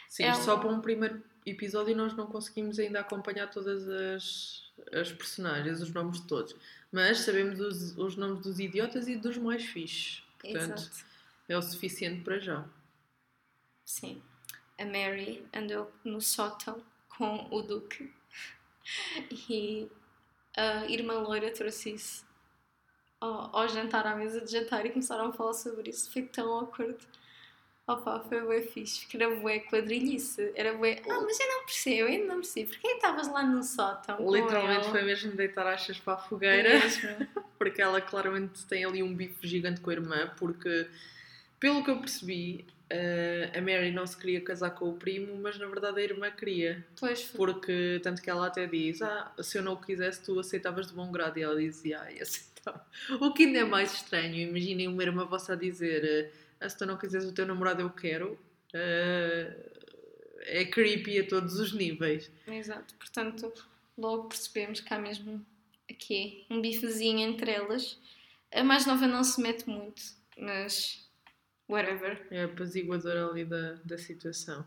Sim, 0.08 0.24
ela... 0.24 0.34
só 0.34 0.56
para 0.56 0.68
um 0.68 0.80
primeiro 0.80 1.22
episódio 1.44 1.96
nós 1.96 2.14
não 2.14 2.26
conseguimos 2.26 2.78
ainda 2.78 3.00
acompanhar 3.00 3.50
todas 3.50 3.88
as, 3.88 4.62
as 4.92 5.12
personagens, 5.12 5.80
os 5.80 5.90
nomes 5.92 6.20
de 6.20 6.26
todos 6.26 6.56
mas 6.90 7.20
sabemos 7.20 7.60
os, 7.60 7.96
os 7.98 8.16
nomes 8.16 8.40
dos 8.40 8.58
idiotas 8.58 9.08
e 9.08 9.16
dos 9.16 9.36
mais 9.36 9.64
fixes. 9.64 10.22
Portanto, 10.38 10.78
Exato. 10.78 11.04
é 11.48 11.56
o 11.56 11.62
suficiente 11.62 12.22
para 12.22 12.38
já. 12.38 12.64
Sim. 13.84 14.22
A 14.78 14.84
Mary 14.84 15.46
andou 15.52 15.92
no 16.04 16.20
sótão 16.20 16.82
com 17.08 17.48
o 17.50 17.62
Duque 17.62 18.12
e 19.50 19.88
a 20.56 20.86
irmã 20.86 21.18
loira 21.18 21.50
trouxe 21.50 21.94
isso 21.94 22.26
ao, 23.20 23.54
ao 23.54 23.68
jantar, 23.68 24.06
à 24.06 24.14
mesa 24.14 24.40
de 24.40 24.50
jantar 24.50 24.86
e 24.86 24.90
começaram 24.90 25.26
a 25.26 25.32
falar 25.32 25.54
sobre 25.54 25.90
isso. 25.90 26.10
Foi 26.10 26.22
tão 26.22 26.50
awkward. 26.52 26.98
Opa, 27.88 28.20
foi 28.20 28.42
bué 28.42 28.60
fixe, 28.60 29.00
porque 29.00 29.16
era 29.16 29.34
bué 29.36 29.60
quadrilhice. 29.60 30.52
Era 30.54 30.74
bué, 30.74 31.00
ah, 31.08 31.20
mas 31.22 31.40
eu 31.40 31.48
não 31.48 31.64
percebo, 31.64 32.00
eu 32.00 32.06
ainda 32.06 32.26
não 32.26 32.34
percebo. 32.36 32.68
Porquê 32.68 32.88
estavas 32.88 33.32
lá 33.32 33.42
no 33.42 33.62
sótão? 33.62 34.30
Literalmente 34.30 34.90
foi 34.90 35.02
mesmo 35.02 35.32
deitar 35.32 35.66
achas 35.66 35.98
para 35.98 36.12
a 36.12 36.16
fogueira. 36.18 36.80
Mesmo. 36.80 37.08
porque 37.58 37.80
ela 37.80 37.98
claramente 38.02 38.66
tem 38.66 38.84
ali 38.84 39.02
um 39.02 39.14
bife 39.14 39.46
gigante 39.46 39.80
com 39.80 39.88
a 39.88 39.94
irmã, 39.94 40.30
porque 40.36 40.86
pelo 41.58 41.82
que 41.82 41.90
eu 41.90 41.98
percebi, 41.98 42.66
eh, 42.90 43.50
a 43.56 43.60
Mary 43.62 43.90
não 43.90 44.06
se 44.06 44.18
queria 44.18 44.42
casar 44.42 44.70
com 44.72 44.90
o 44.90 44.92
primo, 44.92 45.36
mas 45.36 45.58
na 45.58 45.66
verdade 45.66 45.98
a 45.98 46.02
irmã 46.02 46.30
queria. 46.30 46.84
Pois 47.00 47.24
foi. 47.24 47.38
Porque 47.38 48.00
tanto 48.02 48.20
que 48.20 48.28
ela 48.28 48.48
até 48.48 48.66
diz, 48.66 49.00
ah, 49.00 49.32
se 49.40 49.56
eu 49.56 49.62
não 49.62 49.72
o 49.72 49.80
quisesse, 49.80 50.22
tu 50.22 50.38
aceitavas 50.38 50.88
de 50.88 50.92
bom 50.92 51.10
grado. 51.10 51.38
E 51.38 51.42
ela 51.42 51.58
dizia, 51.58 52.00
ah, 52.00 52.22
aceitava. 52.22 52.86
O 53.18 53.32
que 53.32 53.44
ainda 53.44 53.60
é 53.60 53.64
mais 53.64 53.94
estranho, 53.94 54.36
imaginem 54.36 54.88
uma 54.88 55.02
irmã 55.02 55.24
vossa 55.24 55.54
a 55.54 55.56
dizer, 55.56 56.04
eh, 56.04 56.30
ah, 56.60 56.68
se 56.68 56.76
tu 56.76 56.86
não 56.86 56.96
quiseres 56.96 57.26
o 57.26 57.34
teu 57.34 57.46
namorado, 57.46 57.82
eu 57.82 57.90
quero. 57.90 58.38
Eh, 58.72 59.78
é 60.40 60.64
creepy 60.64 61.20
a 61.20 61.26
todos 61.26 61.58
os 61.58 61.72
níveis. 61.72 62.30
Exato, 62.46 62.94
portanto, 62.94 63.52
logo 63.96 64.28
percebemos 64.28 64.80
que 64.80 64.92
há 64.92 64.98
mesmo 64.98 65.44
aqui 65.90 66.46
um 66.50 66.60
bifezinho 66.60 67.20
entre 67.20 67.50
elas. 67.50 67.98
A 68.52 68.64
mais 68.64 68.86
nova 68.86 69.06
não 69.06 69.22
se 69.22 69.40
mete 69.40 69.68
muito, 69.68 70.02
mas 70.36 71.06
whatever. 71.68 72.26
É 72.30 72.42
a 72.42 72.44
apaziguadora 72.46 73.26
ali 73.26 73.44
da, 73.44 73.74
da 73.84 73.98
situação. 73.98 74.64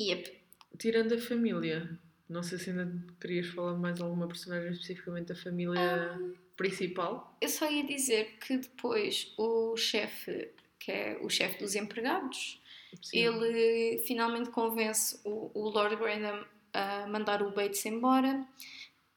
Yep. 0.00 0.40
Tirando 0.78 1.14
a 1.14 1.18
família, 1.18 1.98
não 2.28 2.42
sei 2.42 2.58
se 2.58 2.70
ainda 2.70 2.92
querias 3.20 3.46
falar 3.46 3.74
de 3.74 3.80
mais 3.80 4.00
alguma 4.00 4.28
personagem 4.28 4.72
especificamente 4.72 5.28
da 5.28 5.36
família 5.36 6.18
principal. 6.56 7.36
Eu 7.40 7.48
só 7.48 7.70
ia 7.70 7.84
dizer 7.84 8.38
que 8.40 8.56
depois 8.56 9.32
o 9.36 9.76
chefe, 9.76 10.48
que 10.78 10.90
é 10.90 11.18
o 11.20 11.28
chefe 11.28 11.58
dos 11.58 11.74
empregados, 11.74 12.60
Sim. 13.02 13.18
ele 13.18 13.98
finalmente 14.06 14.50
convence 14.50 15.20
o, 15.24 15.50
o 15.54 15.68
Lord 15.68 15.96
Brandon 15.96 16.44
a 16.72 17.06
mandar 17.06 17.42
o 17.42 17.50
Bates 17.50 17.84
embora 17.86 18.46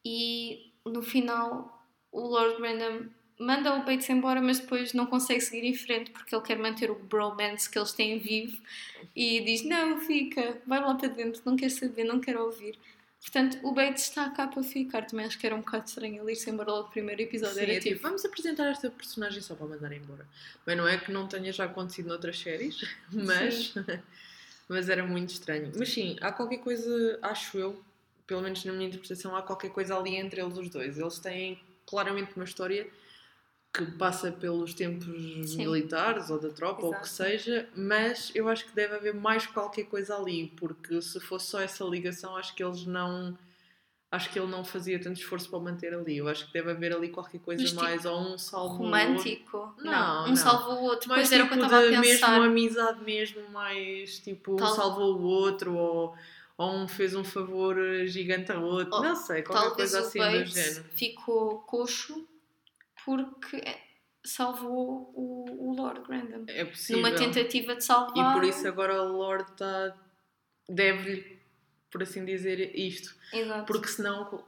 e 0.03 0.71
no 0.85 1.01
final 1.01 1.85
o 2.11 2.21
Lord 2.21 2.59
Brandon 2.59 3.09
manda 3.39 3.73
o 3.75 3.85
Bates 3.85 4.09
embora, 4.09 4.41
mas 4.41 4.59
depois 4.59 4.93
não 4.93 5.05
consegue 5.05 5.41
seguir 5.41 5.65
em 5.65 5.73
frente 5.73 6.11
porque 6.11 6.35
ele 6.35 6.43
quer 6.43 6.57
manter 6.57 6.91
o 6.91 6.95
bromance 6.95 7.69
que 7.69 7.77
eles 7.77 7.93
têm 7.93 8.19
vivo 8.19 8.57
e 9.15 9.39
diz: 9.41 9.63
Não, 9.63 9.99
fica, 10.01 10.61
vai 10.67 10.79
lá 10.79 10.93
para 10.95 11.07
dentro, 11.07 11.41
não 11.45 11.55
quer 11.55 11.69
saber, 11.69 12.03
não 12.03 12.19
quer 12.19 12.37
ouvir. 12.37 12.77
Portanto, 13.21 13.59
o 13.63 13.73
Bates 13.73 14.03
está 14.03 14.29
cá 14.29 14.47
para 14.47 14.63
ficar. 14.63 15.05
Também 15.05 15.25
acho 15.25 15.37
que 15.37 15.45
era 15.45 15.55
um 15.55 15.59
bocado 15.59 15.85
estranho 15.85 16.21
ele 16.21 16.31
ir-se 16.31 16.49
embora 16.49 16.71
logo 16.71 16.83
no 16.85 16.89
primeiro 16.91 17.21
episódio. 17.21 17.55
Sim, 17.55 17.61
era 17.61 17.73
é 17.73 17.79
tipo, 17.79 17.95
tipo, 17.95 18.01
vamos 18.01 18.23
apresentar 18.23 18.69
esta 18.69 18.89
personagem 18.89 19.41
só 19.41 19.55
para 19.55 19.67
mandar 19.67 19.91
embora. 19.91 20.25
Bem, 20.65 20.75
não 20.75 20.87
é 20.87 20.97
que 20.97 21.11
não 21.11 21.27
tenha 21.27 21.51
já 21.51 21.65
acontecido 21.65 22.07
noutras 22.07 22.39
séries, 22.39 22.81
mas, 23.11 23.73
mas 24.69 24.89
era 24.89 25.05
muito 25.05 25.31
estranho. 25.31 25.71
Mas 25.75 25.89
sim, 25.89 26.15
há 26.21 26.31
qualquer 26.31 26.59
coisa, 26.59 27.19
acho 27.21 27.57
eu, 27.57 27.83
pelo 28.25 28.41
menos 28.41 28.63
na 28.63 28.71
minha 28.71 28.87
interpretação, 28.87 29.35
há 29.35 29.41
qualquer 29.41 29.71
coisa 29.71 29.97
ali 29.97 30.15
entre 30.15 30.41
eles 30.41 30.57
os 30.57 30.69
dois. 30.69 30.97
Eles 30.97 31.19
têm 31.19 31.59
claramente 31.85 32.31
uma 32.37 32.45
história 32.45 32.87
que 33.73 33.85
passa 33.85 34.31
pelos 34.31 34.73
tempos 34.73 35.05
Sim. 35.51 35.57
militares 35.57 36.29
ou 36.29 36.39
da 36.39 36.49
tropa 36.49 36.81
ou 36.81 36.89
o 36.89 36.95
que 36.95 37.05
Exato. 37.05 37.13
seja, 37.13 37.69
mas 37.75 38.31
eu 38.33 38.49
acho 38.49 38.65
que 38.65 38.75
deve 38.75 38.95
haver 38.95 39.13
mais 39.13 39.45
qualquer 39.45 39.83
coisa 39.85 40.15
ali, 40.17 40.51
porque 40.57 40.99
se 41.01 41.19
fosse 41.19 41.47
só 41.47 41.59
essa 41.61 41.83
ligação, 41.83 42.35
acho 42.35 42.55
que 42.55 42.63
eles 42.63 42.85
não. 42.85 43.37
Acho 44.11 44.31
que 44.31 44.39
ele 44.39 44.47
não 44.49 44.65
fazia 44.65 44.99
tanto 44.99 45.19
esforço 45.19 45.47
para 45.51 45.59
manter 45.59 45.93
ali. 45.93 46.17
Eu 46.17 46.27
acho 46.27 46.47
que 46.47 46.53
deve 46.53 46.71
haver 46.71 46.95
ali 46.95 47.09
qualquer 47.09 47.39
coisa 47.41 47.61
Mas, 47.61 47.69
tipo, 47.69 47.83
mais, 47.83 48.05
ou 48.05 48.19
um 48.19 48.37
salvo. 48.39 48.77
romântico. 48.77 49.71
Não, 49.77 50.23
um 50.25 50.29
não. 50.29 50.35
salva 50.35 50.69
o 50.73 50.81
outro. 50.81 51.09
Pois 51.13 51.31
era 51.31 51.43
o 51.43 51.45
tipo 51.47 51.55
que 51.57 51.61
eu 51.61 51.65
estava 51.65 51.85
a 51.85 52.01
pensar. 52.01 52.31
mesmo 52.31 52.43
amizade 52.45 53.03
mesmo, 53.03 53.49
mais 53.51 54.17
tipo 54.17 54.53
um 54.53 54.55
Tal- 54.55 54.73
salvou 54.75 55.15
o 55.15 55.21
outro, 55.21 55.75
ou, 55.75 56.15
ou 56.57 56.71
um 56.71 56.87
fez 56.87 57.13
um 57.13 57.23
favor 57.23 57.77
gigante 58.07 58.51
ao 58.51 58.63
outro. 58.63 58.95
Oh, 58.95 59.03
não 59.03 59.15
sei, 59.15 59.43
qualquer 59.43 59.75
coisa 59.75 60.01
o 60.01 60.05
assim 60.07 60.17
do 60.19 60.45
género. 60.45 60.85
ficou 60.95 61.59
coxo 61.59 62.27
porque 63.17 63.63
salvou 64.23 65.11
o, 65.15 65.69
o 65.69 65.75
Lord 65.75 66.01
Grandam. 66.07 66.43
É 66.47 66.65
possível. 66.65 67.01
Numa 67.01 67.15
tentativa 67.15 67.75
de 67.75 67.83
salvar. 67.83 68.35
E 68.35 68.39
por 68.39 68.47
isso 68.47 68.67
agora 68.67 69.01
o 69.01 69.17
Lord 69.17 69.51
tá, 69.53 69.95
deve-lhe, 70.67 71.39
por 71.89 72.03
assim 72.03 72.25
dizer, 72.25 72.75
isto. 72.77 73.15
Exato. 73.33 73.65
Porque 73.65 73.87
senão, 73.87 74.43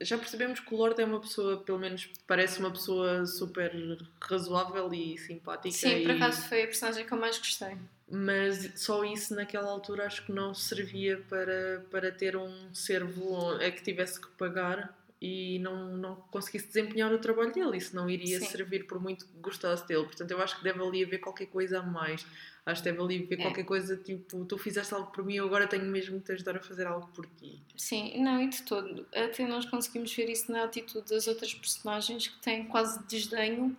já 0.00 0.18
percebemos 0.18 0.60
que 0.60 0.74
o 0.74 0.76
Lord 0.76 1.00
é 1.00 1.04
uma 1.04 1.20
pessoa, 1.20 1.58
pelo 1.58 1.78
menos 1.78 2.08
parece 2.26 2.58
uma 2.60 2.70
pessoa 2.70 3.26
super 3.26 3.72
razoável 4.20 4.92
e 4.92 5.16
simpática. 5.18 5.70
Sim, 5.72 6.02
por 6.02 6.10
e- 6.10 6.16
acaso 6.16 6.48
foi 6.48 6.62
a 6.62 6.66
personagem 6.66 7.06
que 7.06 7.12
eu 7.12 7.18
mais 7.18 7.38
gostei. 7.38 7.76
Mas 8.12 8.72
só 8.74 9.04
isso 9.04 9.34
naquela 9.36 9.70
altura 9.70 10.04
acho 10.06 10.26
que 10.26 10.32
não 10.32 10.52
servia 10.52 11.24
para, 11.28 11.84
para 11.92 12.10
ter 12.10 12.36
um 12.36 12.74
servo 12.74 13.50
a 13.52 13.70
que 13.70 13.84
tivesse 13.84 14.20
que 14.20 14.26
pagar 14.32 14.99
e 15.20 15.58
não, 15.58 15.96
não 15.96 16.16
conseguisse 16.30 16.66
desempenhar 16.68 17.12
o 17.12 17.18
trabalho 17.18 17.52
dele. 17.52 17.76
Isso 17.76 17.94
não 17.94 18.08
iria 18.08 18.38
Sim. 18.40 18.46
servir 18.46 18.86
por 18.86 18.98
muito 19.00 19.26
que 19.26 19.32
gostasse 19.38 19.86
dele. 19.86 20.04
Portanto, 20.04 20.30
eu 20.30 20.40
acho 20.40 20.56
que 20.56 20.64
deve 20.64 20.82
ali 20.82 21.04
haver 21.04 21.18
qualquer 21.18 21.46
coisa 21.46 21.80
a 21.80 21.82
mais. 21.82 22.24
Acho 22.64 22.82
que 22.82 22.90
deve 22.90 23.02
ali 23.02 23.22
haver 23.24 23.38
É. 23.38 23.42
qualquer 23.42 23.64
coisa 23.64 23.96
tipo: 23.96 24.44
tu 24.46 24.56
fizeste 24.56 24.94
algo 24.94 25.10
por 25.12 25.24
mim, 25.24 25.34
eu 25.34 25.44
agora 25.44 25.66
tenho 25.66 25.84
mesmo 25.84 26.18
que 26.20 26.26
te 26.26 26.32
ajudar 26.32 26.56
a 26.56 26.60
fazer 26.60 26.86
algo 26.86 27.06
por 27.08 27.26
ti. 27.26 27.60
Sim, 27.76 28.22
não, 28.22 28.40
e 28.40 28.48
de 28.48 28.62
todo. 28.62 29.06
Até 29.14 29.46
nós 29.46 29.64
conseguimos 29.66 30.12
ver 30.14 30.28
isso 30.30 30.50
na 30.50 30.64
atitude 30.64 31.08
das 31.10 31.26
outras 31.28 31.52
personagens 31.52 32.28
que 32.28 32.38
têm 32.40 32.64
quase 32.64 33.02
desdenho 33.06 33.76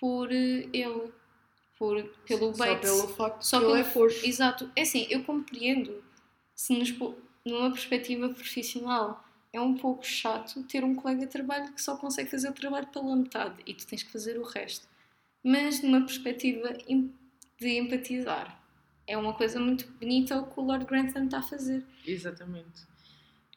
por 0.00 0.30
eh, 0.32 0.68
ele. 0.72 1.12
Por, 1.78 2.02
pelo 2.26 2.54
Só 2.54 2.64
Bates. 2.64 2.90
pelo 2.90 3.08
facto 3.08 3.42
Só 3.42 3.58
que 3.60 3.66
ele 3.66 3.74
é 3.74 3.82
pelo- 3.82 3.92
força. 3.92 4.26
Exato. 4.26 4.70
É 4.74 4.80
assim, 4.80 5.06
eu 5.10 5.22
compreendo 5.24 6.02
se 6.54 6.72
nos 6.72 6.90
numa 7.44 7.70
perspectiva 7.70 8.30
profissional 8.30 9.22
é 9.56 9.60
um 9.60 9.74
pouco 9.74 10.04
chato 10.06 10.62
ter 10.64 10.84
um 10.84 10.94
colega 10.94 11.20
de 11.20 11.32
trabalho 11.32 11.72
que 11.72 11.80
só 11.80 11.96
consegue 11.96 12.30
fazer 12.30 12.50
o 12.50 12.52
trabalho 12.52 12.86
pela 12.88 13.16
metade 13.16 13.56
e 13.66 13.72
tu 13.72 13.86
tens 13.86 14.02
que 14.02 14.12
fazer 14.12 14.38
o 14.38 14.42
resto. 14.42 14.86
Mas 15.42 15.82
numa 15.82 16.00
perspectiva 16.00 16.72
de 16.74 17.68
empatizar, 17.78 18.60
é 19.06 19.16
uma 19.16 19.32
coisa 19.32 19.58
muito 19.58 19.90
bonita 19.92 20.36
o 20.38 20.46
que 20.46 20.60
o 20.60 20.62
Lord 20.62 20.84
Grantham 20.84 21.24
está 21.24 21.38
a 21.38 21.42
fazer. 21.42 21.82
Exatamente. 22.06 22.82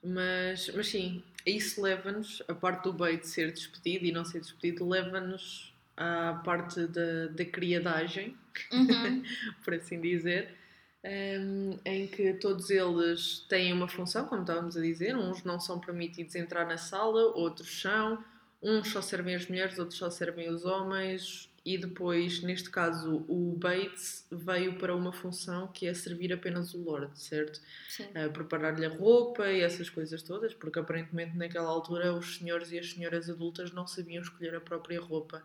Mas, 0.02 0.72
mas 0.74 0.88
sim, 0.88 1.22
isso 1.46 1.82
leva-nos, 1.82 2.42
a 2.48 2.54
parte 2.54 2.84
do 2.84 2.94
Bates 2.94 3.32
ser 3.32 3.52
despedido 3.52 4.06
e 4.06 4.12
não 4.12 4.24
ser 4.24 4.40
despedido, 4.40 4.88
leva-nos 4.88 5.74
à 5.98 6.42
parte 6.46 6.88
da, 6.88 7.28
da 7.28 7.46
criadagem, 7.46 8.38
Uhum. 8.72 9.24
por 9.64 9.74
assim 9.74 10.00
dizer, 10.00 10.56
em, 11.04 11.80
em 11.86 12.08
que 12.08 12.34
todos 12.34 12.70
eles 12.70 13.46
têm 13.48 13.72
uma 13.72 13.88
função, 13.88 14.26
como 14.26 14.42
estávamos 14.42 14.76
a 14.76 14.82
dizer, 14.82 15.16
uns 15.16 15.44
não 15.44 15.60
são 15.60 15.80
permitidos 15.80 16.36
entrar 16.36 16.66
na 16.66 16.78
sala, 16.78 17.34
outros 17.36 17.82
são, 17.82 18.24
uns 18.62 18.90
só 18.90 19.02
servem 19.02 19.36
as 19.36 19.48
mulheres, 19.48 19.80
outros 19.80 19.98
só 19.98 20.10
servem 20.10 20.50
os 20.50 20.66
homens, 20.66 21.50
e 21.66 21.78
depois, 21.78 22.42
neste 22.42 22.70
caso, 22.70 23.26
o 23.28 23.56
Bates 23.58 24.26
veio 24.32 24.78
para 24.78 24.96
uma 24.96 25.12
função 25.12 25.68
que 25.68 25.88
é 25.88 25.94
servir 25.94 26.34
apenas 26.34 26.74
o 26.74 26.82
Lord, 26.82 27.12
certo? 27.20 27.62
Sim. 27.90 28.08
a 28.16 28.30
preparar-lhe 28.30 28.86
a 28.86 28.90
roupa 28.90 29.48
e 29.50 29.62
essas 29.62 29.90
coisas 29.90 30.22
todas, 30.24 30.54
porque 30.54 30.80
aparentemente 30.80 31.38
naquela 31.38 31.70
altura 31.70 32.14
os 32.14 32.38
senhores 32.38 32.72
e 32.72 32.80
as 32.80 32.92
senhoras 32.92 33.30
adultas 33.30 33.72
não 33.72 33.86
sabiam 33.86 34.22
escolher 34.22 34.56
a 34.56 34.62
própria 34.62 35.00
roupa, 35.00 35.44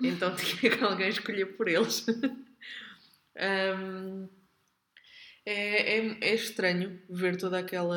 então 0.00 0.34
tinha 0.36 0.76
que 0.76 0.82
alguém 0.82 1.08
escolher 1.08 1.56
por 1.56 1.68
eles. 1.68 2.04
Hum, 3.38 4.30
é, 5.46 5.98
é, 5.98 6.18
é 6.20 6.34
estranho 6.34 7.00
ver 7.08 7.36
toda 7.38 7.58
aquela, 7.58 7.96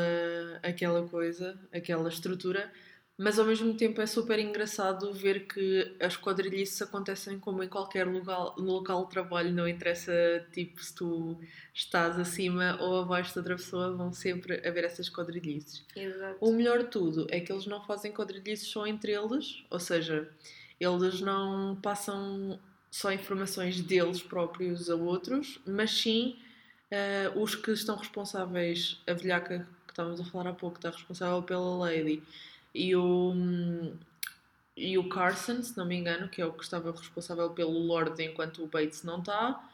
aquela 0.62 1.08
coisa, 1.08 1.60
aquela 1.74 2.08
estrutura, 2.08 2.72
mas 3.18 3.38
ao 3.40 3.46
mesmo 3.46 3.74
tempo 3.74 4.00
é 4.00 4.06
super 4.06 4.40
engraçado 4.40 5.12
ver 5.12 5.46
que 5.48 5.98
as 6.00 6.16
quadrilhices 6.16 6.82
acontecem 6.82 7.38
como 7.40 7.64
em 7.64 7.68
qualquer 7.68 8.08
lugar, 8.08 8.54
local 8.56 9.04
de 9.04 9.10
trabalho, 9.10 9.52
não 9.52 9.68
interessa 9.68 10.14
tipo 10.54 10.82
se 10.82 10.94
tu 10.96 11.38
estás 11.74 12.18
acima 12.20 12.78
ou 12.80 13.02
abaixo 13.02 13.34
de 13.34 13.40
outra 13.40 13.56
pessoa, 13.56 13.98
vão 13.98 14.14
sempre 14.14 14.66
haver 14.66 14.86
essas 14.86 15.10
quadrilhices. 15.10 15.84
Exato. 15.96 16.38
O 16.40 16.54
melhor 16.54 16.84
de 16.84 16.92
tudo 16.92 17.28
é 17.30 17.42
que 17.42 17.52
eles 17.52 17.66
não 17.66 17.84
fazem 17.84 18.14
quadrilhices 18.14 18.68
só 18.68 18.86
entre 18.86 19.12
eles, 19.12 19.66
ou 19.72 19.80
seja, 19.80 20.30
eles 20.80 21.20
não 21.20 21.76
passam 21.82 22.58
só 22.92 23.12
informações 23.12 23.82
deles 23.82 24.22
próprios 24.22 24.90
a 24.90 24.96
outros, 24.96 25.60
mas 25.66 25.92
sim 25.92 26.38
eh, 26.92 27.32
os 27.36 27.56
que 27.56 27.72
estão 27.72 27.96
responsáveis, 27.96 29.02
a 29.08 29.14
velhaca 29.14 29.68
que 29.86 29.92
estávamos 29.92 30.20
a 30.22 30.26
falar 30.26 30.50
há 30.50 30.54
pouco, 30.54 30.78
está 30.78 30.90
responsável 30.90 31.42
pela 31.44 31.78
Lady, 31.78 32.24
e 32.74 32.96
o, 32.96 33.34
e 34.76 34.98
o 34.98 35.10
Carson, 35.10 35.62
se 35.62 35.78
não 35.78 35.86
me 35.86 35.96
engano, 35.96 36.30
que 36.30 36.42
é 36.42 36.46
o 36.46 36.54
que 36.54 36.64
estava 36.64 36.92
responsável 36.92 37.50
pelo 37.52 37.78
Lord 37.80 38.22
enquanto 38.24 38.64
o 38.64 38.68
Bates 38.68 39.04
não 39.04 39.20
está, 39.20 39.70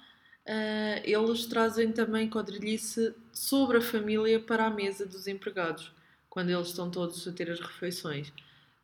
eh, 0.46 1.02
eles 1.06 1.46
trazem 1.46 1.92
também 1.92 2.30
quadrilhice 2.30 3.16
sobre 3.34 3.78
a 3.78 3.82
família 3.82 4.40
para 4.40 4.66
a 4.66 4.70
mesa 4.70 5.06
dos 5.06 5.28
empregados. 5.28 5.92
quando 6.30 6.50
eles 6.50 6.68
estão 6.68 6.92
todos 6.92 7.26
a 7.28 7.32
ter 7.32 7.50
as 7.50 7.62
refeições. 7.62 8.32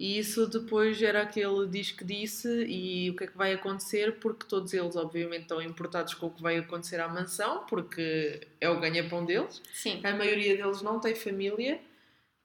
E 0.01 0.17
isso 0.17 0.47
depois 0.47 0.99
era 0.99 1.21
aquele 1.21 1.67
diz 1.67 1.91
que 1.91 2.03
disse 2.03 2.47
e 2.65 3.11
o 3.11 3.15
que 3.15 3.25
é 3.25 3.27
que 3.27 3.37
vai 3.37 3.53
acontecer, 3.53 4.17
porque 4.19 4.47
todos 4.47 4.73
eles, 4.73 4.95
obviamente, 4.95 5.43
estão 5.43 5.61
importados 5.61 6.15
com 6.15 6.25
o 6.25 6.31
que 6.31 6.41
vai 6.41 6.57
acontecer 6.57 6.99
à 6.99 7.07
mansão, 7.07 7.67
porque 7.67 8.47
é 8.59 8.67
o 8.67 8.79
ganha-pão 8.79 9.23
deles. 9.23 9.61
Sim. 9.71 10.01
A 10.03 10.15
maioria 10.15 10.57
deles 10.57 10.81
não 10.81 10.99
tem 10.99 11.13
família. 11.13 11.79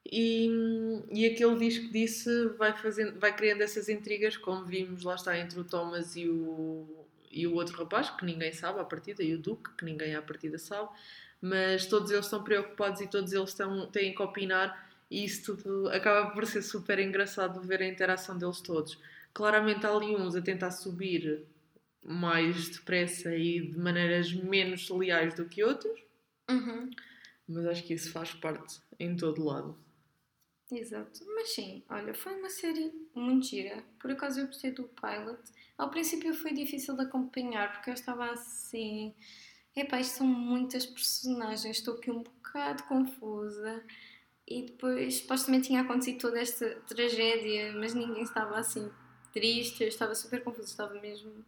E, 0.05 0.51
e 1.11 1.25
aquele 1.25 1.57
diz 1.57 1.79
que 1.79 1.89
disse 1.89 2.49
vai, 2.59 2.77
fazendo, 2.77 3.19
vai 3.19 3.35
criando 3.35 3.63
essas 3.63 3.89
intrigas, 3.89 4.37
como 4.37 4.67
vimos 4.67 5.03
lá 5.03 5.15
está 5.15 5.39
entre 5.39 5.59
o 5.59 5.65
Thomas 5.65 6.15
e 6.15 6.29
o, 6.29 7.07
e 7.33 7.47
o 7.47 7.55
outro 7.55 7.75
rapaz, 7.79 8.11
que 8.11 8.27
ninguém 8.27 8.53
sabe 8.53 8.81
à 8.81 8.85
partida, 8.85 9.23
e 9.23 9.35
o 9.35 9.39
Duque, 9.39 9.71
que 9.79 9.85
ninguém 9.87 10.15
à 10.15 10.21
partida 10.21 10.59
sabe, 10.59 10.91
mas 11.41 11.87
todos 11.87 12.11
eles 12.11 12.27
estão 12.27 12.45
preocupados 12.45 13.01
e 13.01 13.07
todos 13.07 13.33
eles 13.33 13.49
estão, 13.49 13.87
têm 13.87 14.15
que 14.15 14.23
opinar 14.23 14.86
e 15.11 15.25
isso 15.25 15.57
tudo 15.57 15.89
acaba 15.91 16.31
por 16.31 16.47
ser 16.47 16.63
super 16.63 16.99
engraçado 16.99 17.61
ver 17.63 17.83
a 17.83 17.87
interação 17.89 18.37
deles 18.39 18.61
todos. 18.61 18.99
Claramente 19.33 19.87
há 19.87 19.91
ali 19.91 20.15
uns 20.17 20.35
a 20.35 20.43
tentar 20.43 20.71
subir 20.71 21.45
mais 22.05 22.69
depressa 22.71 23.35
e 23.37 23.61
de 23.69 23.79
maneiras 23.79 24.33
menos 24.33 24.89
leais 24.91 25.35
do 25.35 25.45
que 25.47 25.63
outros, 25.65 26.01
Uhum. 26.49 26.91
mas 27.49 27.67
acho 27.67 27.83
que 27.85 27.95
isso 27.95 28.13
faz 28.13 28.33
parte 28.33 28.81
em 28.99 29.17
todo 29.17 29.45
lado. 29.45 29.77
Exato. 30.71 31.21
Mas 31.35 31.51
sim, 31.55 31.85
olha, 31.89 32.13
foi 32.15 32.35
uma 32.39 32.51
série 32.51 32.93
muito 33.15 33.47
gira. 33.47 33.85
Por 34.01 34.11
acaso 34.11 34.41
eu 34.41 34.47
gostei 34.47 34.73
do 34.73 34.85
pilot. 34.85 35.39
Ao 35.79 35.91
princípio 35.91 36.35
foi 36.35 36.53
difícil 36.53 36.97
de 36.97 37.03
acompanhar 37.03 37.73
porque 37.73 37.91
eu 37.91 37.95
estava 37.95 38.31
assim. 38.33 39.15
Epá, 39.77 40.01
isto 40.01 40.19
são 40.19 40.27
muitas 40.27 40.87
personagens, 40.87 41.77
estou 41.79 41.95
aqui 41.95 42.11
um 42.11 42.23
bocado 42.23 42.83
confusa. 42.85 43.85
E 44.47 44.63
depois, 44.63 45.19
supostamente 45.19 45.69
tinha 45.69 45.81
acontecido 45.81 46.19
toda 46.21 46.41
esta 46.41 46.77
tragédia, 46.87 47.73
mas 47.73 47.95
ninguém 47.95 48.23
estava 48.23 48.57
assim 48.59 48.91
triste, 49.33 49.83
eu 49.83 49.89
estava 49.89 50.15
super 50.15 50.43
confusa, 50.43 50.69
estava 50.69 50.95
mesmo. 51.01 51.45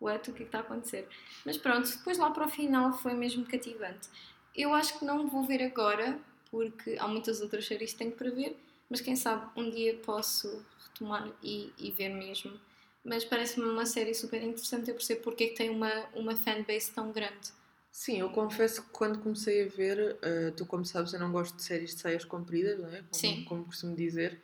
What, 0.00 0.30
o 0.30 0.34
que 0.34 0.42
é 0.42 0.44
que 0.44 0.48
está 0.48 0.58
a 0.58 0.60
acontecer? 0.60 1.08
Mas 1.44 1.56
pronto, 1.56 1.90
depois 1.90 2.18
lá 2.18 2.30
para 2.30 2.46
o 2.46 2.48
final 2.48 2.92
foi 2.92 3.14
mesmo 3.14 3.44
cativante. 3.46 4.08
Eu 4.54 4.72
acho 4.72 4.98
que 4.98 5.04
não 5.04 5.26
vou 5.26 5.44
ver 5.44 5.62
agora, 5.62 6.18
porque 6.50 6.96
há 6.98 7.08
muitas 7.08 7.40
outras 7.40 7.66
séries 7.66 7.92
que 7.92 7.98
tenho 7.98 8.12
para 8.12 8.30
ver, 8.30 8.56
mas 8.88 9.00
quem 9.00 9.16
sabe 9.16 9.50
um 9.56 9.68
dia 9.68 9.94
posso 10.04 10.64
retomar 10.84 11.28
e, 11.42 11.72
e 11.78 11.90
ver 11.90 12.10
mesmo. 12.10 12.58
Mas 13.04 13.24
parece-me 13.24 13.66
uma 13.66 13.86
série 13.86 14.14
super 14.14 14.42
interessante, 14.42 14.88
eu 14.88 14.94
percebo 14.94 15.22
porque 15.22 15.44
é 15.44 15.46
que 15.48 15.54
tem 15.54 15.70
uma, 15.70 16.06
uma 16.14 16.36
fanbase 16.36 16.90
tão 16.92 17.12
grande. 17.12 17.52
Sim, 17.98 18.20
eu 18.20 18.28
confesso 18.28 18.82
que 18.82 18.90
quando 18.90 19.20
comecei 19.20 19.64
a 19.64 19.68
ver, 19.70 20.18
eh, 20.20 20.50
tu 20.54 20.66
como 20.66 20.84
sabes, 20.84 21.14
eu 21.14 21.18
não 21.18 21.32
gosto 21.32 21.56
de 21.56 21.62
séries 21.62 21.94
de 21.94 22.00
saias 22.02 22.26
compridas, 22.26 22.78
não 22.78 22.88
é? 22.90 22.98
Como, 22.98 23.10
Sim. 23.10 23.44
como 23.46 23.64
costumo 23.64 23.96
dizer. 23.96 24.38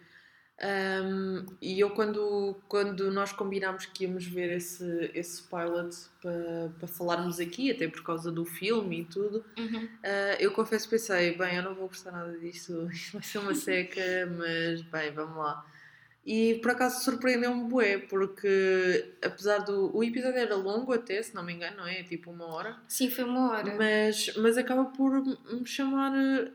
Ahm, 0.59 1.45
e 1.61 1.79
eu 1.79 1.91
quando, 1.91 2.57
quando 2.67 3.11
nós 3.11 3.31
combinámos 3.31 3.85
que 3.85 4.05
íamos 4.05 4.25
ver 4.25 4.57
esse, 4.57 5.11
esse 5.13 5.43
pilot 5.43 5.95
para 6.23 6.71
para 6.79 6.89
falarmos 6.89 7.39
aqui, 7.41 7.71
até 7.71 7.87
por 7.87 8.03
causa 8.03 8.33
do 8.33 8.47
filme 8.47 9.03
e 9.03 9.05
tudo, 9.05 9.45
Uhum. 9.59 9.87
ah, 10.03 10.37
eu 10.41 10.51
confesso 10.53 10.89
pensei, 10.89 11.37
bem, 11.37 11.57
eu 11.57 11.63
não 11.63 11.75
vou 11.75 11.89
gostar 11.89 12.11
nada 12.13 12.39
disto, 12.39 12.89
isto 12.91 13.13
vai 13.19 13.23
ser 13.23 13.39
uma 13.39 13.55
seca, 13.55 14.01
mas 14.39 14.81
bem, 14.81 15.13
vamos 15.13 15.37
lá. 15.37 15.63
E 16.25 16.55
por 16.63 16.71
acaso 16.71 17.03
surpreendeu-me 17.03 17.65
bué, 17.69 17.99
porque 17.99 19.13
apesar 19.21 19.59
do... 19.59 19.97
O 19.97 20.05
episódio 20.05 20.39
era 20.39 20.55
longo 20.55 20.93
até, 20.93 21.21
se 21.21 21.35
não 21.35 21.43
me 21.43 21.53
engano, 21.53 21.79
não 21.79 21.87
é? 21.87 22.05
Tipo 22.05 22.31
uma 22.31 22.47
hora. 22.47 22.77
Sim, 22.87 23.11
foi 23.11 23.25
uma 23.25 23.51
hora. 23.51 23.75
Mas, 23.77 24.33
mas 24.37 24.57
acaba 24.57 24.85
por 24.85 25.11
me 25.25 25.67
chamar. 25.67 26.13
eh, 26.17 26.51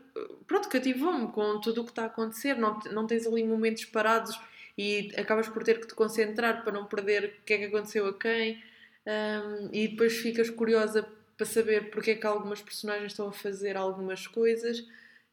Pronto, 0.46 0.68
cativou-me 0.70 1.28
com 1.32 1.60
tudo 1.60 1.82
o 1.82 1.84
que 1.84 1.90
está 1.90 2.04
a 2.04 2.06
acontecer. 2.06 2.54
Não, 2.56 2.78
não 2.92 3.06
tens 3.06 3.26
ali 3.26 3.44
momentos 3.44 3.84
parados 3.84 4.38
e 4.76 5.12
acabas 5.18 5.48
por 5.48 5.62
ter 5.62 5.80
que 5.80 5.86
te 5.88 5.94
concentrar 5.94 6.62
para 6.62 6.72
não 6.72 6.86
perder 6.86 7.34
o 7.42 7.44
que 7.44 7.52
é 7.52 7.58
que 7.58 7.64
aconteceu 7.64 8.06
a 8.06 8.18
quem. 8.18 8.62
Ahm, 9.06 9.68
e 9.72 9.88
depois 9.88 10.16
ficas 10.16 10.48
curiosa 10.50 11.06
para 11.36 11.46
saber 11.46 11.90
porque 11.90 12.12
é 12.12 12.14
que 12.14 12.26
algumas 12.26 12.60
personagens 12.62 13.12
estão 13.12 13.28
a 13.28 13.32
fazer 13.32 13.76
algumas 13.76 14.26
coisas. 14.26 14.82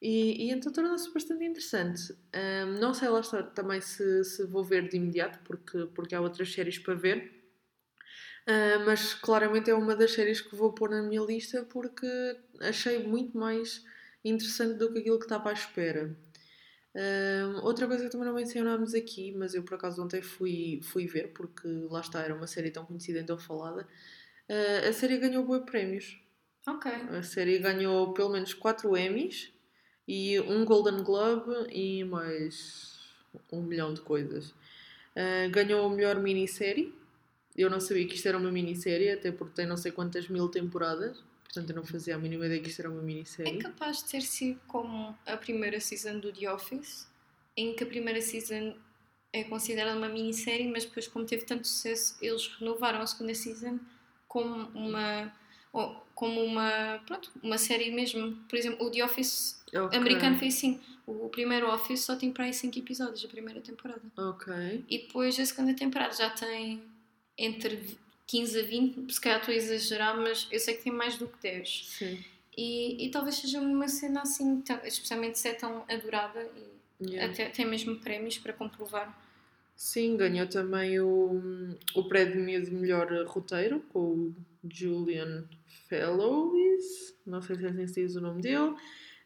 E, 0.01 0.47
e 0.47 0.51
então 0.51 0.71
torna-se 0.71 1.13
bastante 1.13 1.43
interessante. 1.45 2.13
Ahm, 2.33 2.79
não 2.79 2.93
sei 2.93 3.09
lá 3.09 3.19
está, 3.21 3.41
também 3.43 3.81
se, 3.81 4.23
se 4.23 4.45
vou 4.45 4.63
ver 4.63 4.87
de 4.89 4.97
imediato, 4.97 5.39
porque, 5.43 5.87
porque 5.95 6.15
há 6.15 6.21
outras 6.21 6.51
séries 6.53 6.77
para 6.79 6.93
ver. 6.95 7.45
Ah, 8.47 8.79
mas 8.85 9.13
claramente 9.13 9.69
é 9.69 9.73
uma 9.75 9.95
das 9.95 10.11
séries 10.13 10.39
que 10.41 10.55
vou 10.55 10.73
pôr 10.73 10.89
na 10.89 11.01
minha 11.01 11.21
lista 11.21 11.63
porque 11.63 12.07
achei 12.61 13.03
muito 13.03 13.37
mais 13.37 13.83
interessante 14.23 14.75
do 14.77 14.91
que 14.93 14.99
aquilo 14.99 15.17
que 15.19 15.25
estava 15.25 15.49
à 15.49 15.53
espera. 15.53 16.15
Ah, 16.95 17.61
outra 17.63 17.87
coisa 17.87 18.05
que 18.05 18.11
também 18.11 18.27
não 18.27 18.35
mencionámos 18.35 18.93
aqui, 18.93 19.31
mas 19.33 19.53
eu 19.55 19.63
por 19.63 19.75
acaso 19.75 20.03
ontem 20.03 20.21
fui, 20.21 20.81
fui 20.83 21.07
ver, 21.07 21.33
porque 21.33 21.67
lá 21.89 22.01
está, 22.01 22.21
era 22.21 22.35
uma 22.35 22.47
série 22.47 22.71
tão 22.71 22.85
conhecida 22.85 23.19
e 23.19 23.25
tão 23.25 23.37
falada. 23.37 23.87
ah, 24.49 24.89
a 24.89 24.93
série 24.93 25.17
ganhou 25.19 25.45
bons 25.45 25.65
prémios. 25.65 26.19
Ok. 26.67 26.91
A 26.91 27.23
série 27.23 27.59
ganhou 27.59 28.13
pelo 28.13 28.29
menos 28.31 28.53
4 28.53 28.97
Emmys 28.97 29.54
e 30.07 30.39
um 30.41 30.63
Golden 30.65 31.03
Globe 31.03 31.51
e 31.71 32.03
mais 32.03 32.99
um 33.51 33.61
milhão 33.61 33.93
de 33.93 34.01
coisas. 34.01 34.53
Ah, 35.15 35.47
ganhou 35.49 35.85
a 35.85 35.89
melhor 35.89 36.19
minissérie. 36.19 36.93
Eu 37.55 37.69
não 37.69 37.79
sabia 37.79 38.05
que 38.07 38.15
isto 38.15 38.27
era 38.27 38.37
uma 38.37 38.51
minissérie, 38.51 39.09
até 39.09 39.31
porque 39.31 39.53
tem 39.55 39.65
não 39.65 39.77
sei 39.77 39.91
quantas 39.91 40.27
mil 40.27 40.49
temporadas. 40.49 41.23
Portanto, 41.45 41.69
eu 41.69 41.75
não 41.77 41.85
fazia 41.85 42.15
a 42.15 42.17
mínima 42.19 42.45
ideia 42.47 42.61
que 42.61 42.67
isto 42.69 42.81
era 42.81 42.89
uma 42.89 42.99
É 43.01 43.03
minissérie. 43.05 43.57
capaz 43.59 44.03
de 44.03 44.05
ter 44.11 44.21
sido 44.21 44.59
como 44.67 45.17
a 45.25 45.37
primeira 45.37 45.79
season 45.79 46.19
do 46.19 46.33
The 46.33 46.51
Office, 46.51 47.07
em 47.55 47.73
que 47.73 47.83
a 47.83 47.87
primeira 47.87 48.21
season 48.21 48.75
é 49.31 49.43
considerada 49.45 49.97
uma 49.97 50.09
minissérie, 50.09 50.67
mas 50.67 50.83
depois, 50.83 51.07
como 51.07 51.25
teve 51.25 51.45
tanto 51.45 51.65
sucesso, 51.65 52.17
eles 52.21 52.47
renovaram 52.59 52.99
a 52.99 53.07
segunda 53.07 53.33
season 53.33 53.79
como 54.27 54.67
uma. 54.77 55.31
Como 56.13 56.41
uma. 56.43 57.01
pronto, 57.05 57.31
uma 57.43 57.57
série 57.57 57.91
mesmo. 57.91 58.35
Por 58.49 58.57
exemplo, 58.57 58.85
o 58.85 58.89
The 58.91 59.03
Office 59.03 59.61
Ok. 59.75 59.97
americano 59.97 60.37
foi 60.37 60.47
assim. 60.47 60.79
O 61.07 61.29
primeiro 61.29 61.71
Office 61.71 62.01
só 62.01 62.15
tem 62.15 62.31
para 62.31 62.45
aí 62.45 62.53
5 62.53 62.79
episódios, 62.79 63.23
a 63.23 63.27
primeira 63.27 63.61
temporada. 63.61 64.01
Ok. 64.17 64.83
E 64.89 64.97
depois 64.99 65.39
a 65.39 65.45
segunda 65.45 65.73
temporada 65.75 66.13
já 66.15 66.29
tem 66.31 66.81
entre 67.37 67.97
15 68.27 68.59
a 68.59 68.63
20, 68.63 69.13
se 69.13 69.21
calhar 69.21 69.39
estou 69.39 69.53
a 69.53 69.57
exagerar, 69.57 70.17
mas 70.17 70.47
eu 70.51 70.59
sei 70.59 70.73
que 70.75 70.83
tem 70.83 70.91
mais 70.93 71.15
do 71.17 71.27
que 71.27 71.37
10. 71.43 71.85
Sim. 71.89 72.23
E, 72.57 73.05
e 73.05 73.11
talvez 73.11 73.35
seja 73.35 73.59
uma 73.59 73.87
cena 73.87 74.21
assim, 74.21 74.61
tão- 74.61 74.79
especialmente 74.85 75.37
se 75.37 75.47
é 75.49 75.53
tão 75.53 75.83
adorada 75.89 76.41
e 76.55 76.75
Yeah. 76.97 77.29
até 77.33 77.49
tem 77.49 77.65
mesmo 77.65 77.97
prémios 77.97 78.37
para 78.37 78.53
comprovar. 78.53 79.13
Sim, 79.75 80.15
ganhou 80.15 80.47
também 80.47 80.97
o, 81.01 81.75
o 81.93 82.03
prémio 82.05 82.63
de 82.63 82.71
melhor 82.71 83.11
roteiro 83.27 83.81
com 83.91 83.99
o 83.99 84.35
Julian 84.71 85.45
Fellows, 85.87 87.15
não 87.25 87.41
sei 87.41 87.55
se 87.55 87.65
é 87.65 87.69
assim 87.69 87.87
se 87.87 88.01
diz 88.05 88.15
o 88.15 88.21
nome 88.21 88.41
dele. 88.41 88.75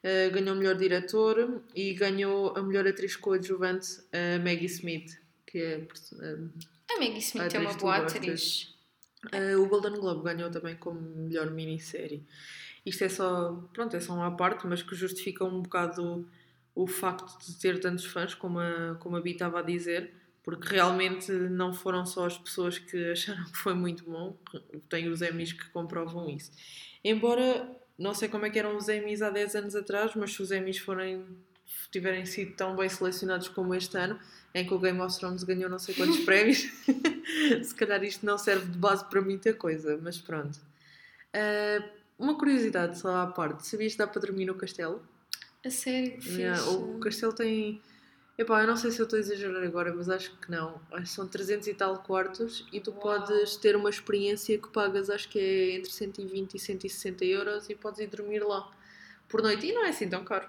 Uh, 0.01 0.31
ganhou 0.31 0.55
o 0.55 0.57
melhor 0.57 0.75
diretor 0.75 1.61
e 1.75 1.93
ganhou 1.93 2.55
a 2.55 2.63
melhor 2.63 2.87
atriz 2.87 3.17
coadjuvante, 3.17 3.99
a 4.13 4.39
Maggie 4.39 4.65
Smith, 4.65 5.19
que 5.45 5.57
é. 5.57 5.77
uh, 6.13 6.49
A 6.89 6.99
Maggie 6.99 7.19
Smith 7.19 7.43
Atriz 7.43 7.55
é 7.55 7.59
uma 7.59 7.73
boa 7.73 7.97
atriz. 7.97 8.75
uh, 9.25 9.61
o 9.61 9.67
Golden 9.67 9.99
Globe 9.99 10.23
ganhou 10.23 10.49
também 10.49 10.75
como 10.77 11.01
melhor 11.01 11.51
minissérie. 11.51 12.23
Isto 12.85 13.03
é 13.03 13.09
só, 13.09 13.69
pronto, 13.73 13.95
é 13.95 13.99
só 13.99 14.13
uma 14.13 14.35
parte, 14.37 14.65
mas 14.65 14.81
que 14.81 14.95
justifica 14.95 15.43
um 15.43 15.61
bocado 15.61 16.25
o 16.73 16.87
facto 16.87 17.37
de 17.45 17.59
ter 17.59 17.79
tantos 17.79 18.05
fãs, 18.05 18.33
como 18.33 18.59
a, 18.59 18.95
como 18.99 19.17
a 19.17 19.21
Bi 19.21 19.31
estava 19.31 19.59
a 19.59 19.61
dizer, 19.61 20.13
porque 20.49 20.73
realmente 20.73 21.31
não 21.31 21.71
foram 21.71 22.05
só 22.07 22.25
as 22.25 22.37
pessoas 22.37 22.79
que 22.79 23.11
acharam 23.11 23.43
que 23.45 23.57
foi 23.57 23.75
muito 23.75 24.03
bom, 24.03 24.35
tem 24.89 25.07
os 25.07 25.21
Emmys 25.21 25.53
que 25.53 25.69
comprovam 25.69 26.27
isso. 26.27 26.51
Embora, 27.03 27.69
não 27.97 28.15
sei 28.15 28.27
como 28.27 28.47
é 28.47 28.49
que 28.49 28.57
eram 28.57 28.75
os 28.75 28.89
Emmys 28.89 29.21
há 29.21 29.29
10 29.29 29.55
anos 29.55 29.75
atrás, 29.75 30.11
mas 30.15 30.33
se 30.33 30.41
os 30.41 30.51
Emmys 30.51 30.79
forem, 30.79 31.23
tiverem 31.91 32.25
sido 32.25 32.55
tão 32.55 32.75
bem 32.75 32.89
selecionados 32.89 33.47
como 33.47 33.75
este 33.75 33.95
ano, 33.95 34.19
em 34.55 34.65
que 34.65 34.73
o 34.73 34.79
Game 34.79 34.99
of 34.99 35.15
Thrones 35.19 35.43
ganhou 35.43 35.69
não 35.69 35.77
sei 35.77 35.93
quantos 35.93 36.17
prémios, 36.25 36.67
se 37.63 37.75
calhar 37.75 38.03
isto 38.03 38.25
não 38.25 38.39
serve 38.39 38.71
de 38.71 38.77
base 38.79 39.07
para 39.07 39.21
muita 39.21 39.53
coisa, 39.53 39.99
mas 40.01 40.17
pronto. 40.17 40.59
Ah, 41.31 41.87
uma 42.17 42.37
curiosidade 42.37 42.97
só 42.97 43.17
à 43.17 43.27
parte, 43.27 43.67
sabias 43.67 43.91
que 43.91 43.99
dá 43.99 44.07
para 44.07 44.21
dormir 44.21 44.45
no 44.45 44.55
castelo? 44.55 45.01
A 45.63 45.69
série 45.69 46.11
que 46.11 46.29
Yeah, 46.29 46.61
o 46.69 46.99
castelo 46.99 47.33
tem. 47.33 47.81
Epá, 48.39 48.61
eu 48.61 48.67
não 48.67 48.77
sei 48.77 48.89
se 48.91 49.01
eu 49.01 49.03
estou 49.03 49.17
a 49.17 49.19
exagerar 49.19 49.61
agora, 49.63 49.93
mas 49.93 50.09
acho 50.09 50.31
que 50.37 50.49
não. 50.49 50.81
Acho 50.93 51.03
que 51.03 51.09
são 51.09 51.27
300 51.27 51.67
e 51.67 51.73
tal 51.73 51.97
quartos 52.01 52.65
e 52.71 52.79
tu 52.79 52.91
Uau. 52.91 53.01
podes 53.01 53.57
ter 53.57 53.75
uma 53.75 53.89
experiência 53.89 54.57
que 54.57 54.69
pagas, 54.69 55.09
acho 55.09 55.27
que 55.27 55.37
é 55.37 55.75
entre 55.75 55.91
120 55.91 56.53
e 56.55 56.59
160 56.59 57.25
euros 57.25 57.69
e 57.69 57.75
podes 57.75 57.99
ir 57.99 58.07
dormir 58.07 58.39
lá 58.39 58.71
por 59.27 59.41
noite. 59.41 59.65
E 59.67 59.73
não 59.73 59.83
é 59.85 59.89
assim 59.89 60.07
tão 60.09 60.23
caro. 60.23 60.47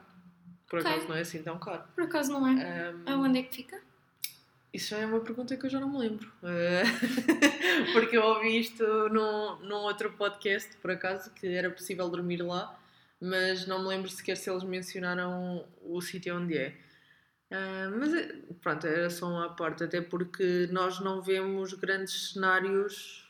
Por 0.68 0.78
Ok. 0.78 0.88
acaso 0.88 1.08
não 1.08 1.16
é 1.16 1.20
assim 1.22 1.42
tão 1.42 1.58
caro. 1.58 1.82
Por 1.96 2.04
acaso 2.04 2.32
não 2.32 2.46
é? 2.46 2.90
Ahm, 2.90 3.02
Aonde 3.06 3.40
é 3.40 3.42
que 3.42 3.56
fica? 3.56 3.80
isso 4.72 4.90
já 4.90 4.98
é 4.98 5.06
uma 5.06 5.18
pergunta 5.18 5.56
que 5.56 5.66
eu 5.66 5.70
já 5.70 5.80
não 5.80 5.88
me 5.90 5.98
lembro. 5.98 6.30
Eh, 6.44 6.82
Porque 7.92 8.16
eu 8.16 8.22
ouvi 8.22 8.60
isto 8.60 8.84
num, 9.08 9.56
num 9.66 9.78
outro 9.78 10.12
podcast, 10.12 10.76
por 10.76 10.92
acaso, 10.92 11.28
que 11.32 11.44
era 11.48 11.68
possível 11.70 12.08
dormir 12.08 12.40
lá, 12.40 12.78
mas 13.20 13.66
não 13.66 13.82
me 13.82 13.88
lembro 13.88 14.08
sequer 14.08 14.36
se 14.36 14.48
eles 14.48 14.62
mencionaram 14.62 15.66
o 15.82 16.00
sítio 16.00 16.36
onde 16.36 16.56
é. 16.56 16.76
Ah, 17.50 17.90
mas 17.98 18.14
é- 18.14 18.32
pronto, 18.60 18.86
era 18.86 19.10
só 19.10 19.28
uma 19.28 19.54
parte, 19.54 19.82
até 19.84 20.00
porque 20.00 20.68
nós 20.70 21.00
não 21.00 21.20
vemos 21.22 21.72
grandes 21.74 22.32
cenários 22.32 23.28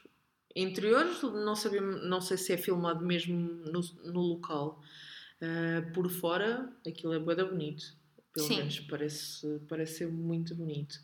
interiores, 0.54 1.22
não, 1.22 1.56
sabemos, 1.56 2.04
não 2.06 2.20
sei 2.20 2.36
se 2.36 2.52
é 2.52 2.56
filmado 2.56 3.04
mesmo 3.04 3.36
no, 3.38 3.80
no 4.04 4.20
local. 4.20 4.82
Ah, 5.40 5.82
por 5.94 6.10
fora, 6.10 6.70
aquilo 6.86 7.14
é 7.14 7.18
bué 7.18 7.34
da 7.34 7.44
bonito. 7.44 7.94
Pelo 8.32 8.46
Sim. 8.46 8.58
menos 8.58 8.80
parece, 8.80 9.60
parece 9.68 9.98
ser 9.98 10.08
muito 10.08 10.54
bonito. 10.54 10.98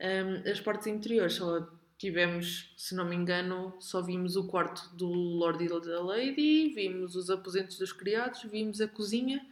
Ah, 0.00 0.50
as 0.50 0.60
partes 0.60 0.86
interiores 0.86 1.34
só 1.34 1.68
tivemos, 1.98 2.72
se 2.76 2.94
não 2.94 3.06
me 3.06 3.16
engano, 3.16 3.74
só 3.80 4.02
vimos 4.02 4.36
o 4.36 4.46
quarto 4.46 4.94
do 4.96 5.08
Lord 5.08 5.64
e 5.64 5.68
da 5.68 6.02
Lady, 6.02 6.72
vimos 6.74 7.16
os 7.16 7.30
aposentos 7.30 7.78
dos 7.78 7.92
criados, 7.92 8.42
vimos 8.44 8.80
a 8.80 8.88
cozinha 8.88 9.44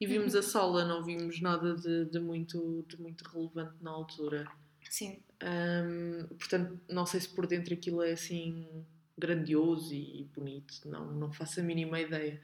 e 0.00 0.06
vimos 0.06 0.34
a 0.34 0.42
sala, 0.42 0.84
não 0.84 1.02
vimos 1.02 1.40
nada 1.40 1.74
de, 1.74 2.04
de 2.06 2.20
muito, 2.20 2.84
de 2.86 3.00
muito 3.00 3.22
relevante 3.22 3.82
na 3.82 3.90
altura. 3.90 4.46
Sim. 4.90 5.18
Hum, 5.42 6.26
portanto, 6.38 6.78
não 6.88 7.06
sei 7.06 7.20
se 7.20 7.28
por 7.28 7.46
dentro 7.46 7.72
aquilo 7.74 8.02
é 8.02 8.12
assim 8.12 8.84
grandioso 9.18 9.94
e 9.94 10.28
bonito, 10.34 10.86
não, 10.86 11.12
não 11.12 11.32
faço 11.32 11.60
a 11.60 11.62
mínima 11.62 11.98
ideia. 12.00 12.40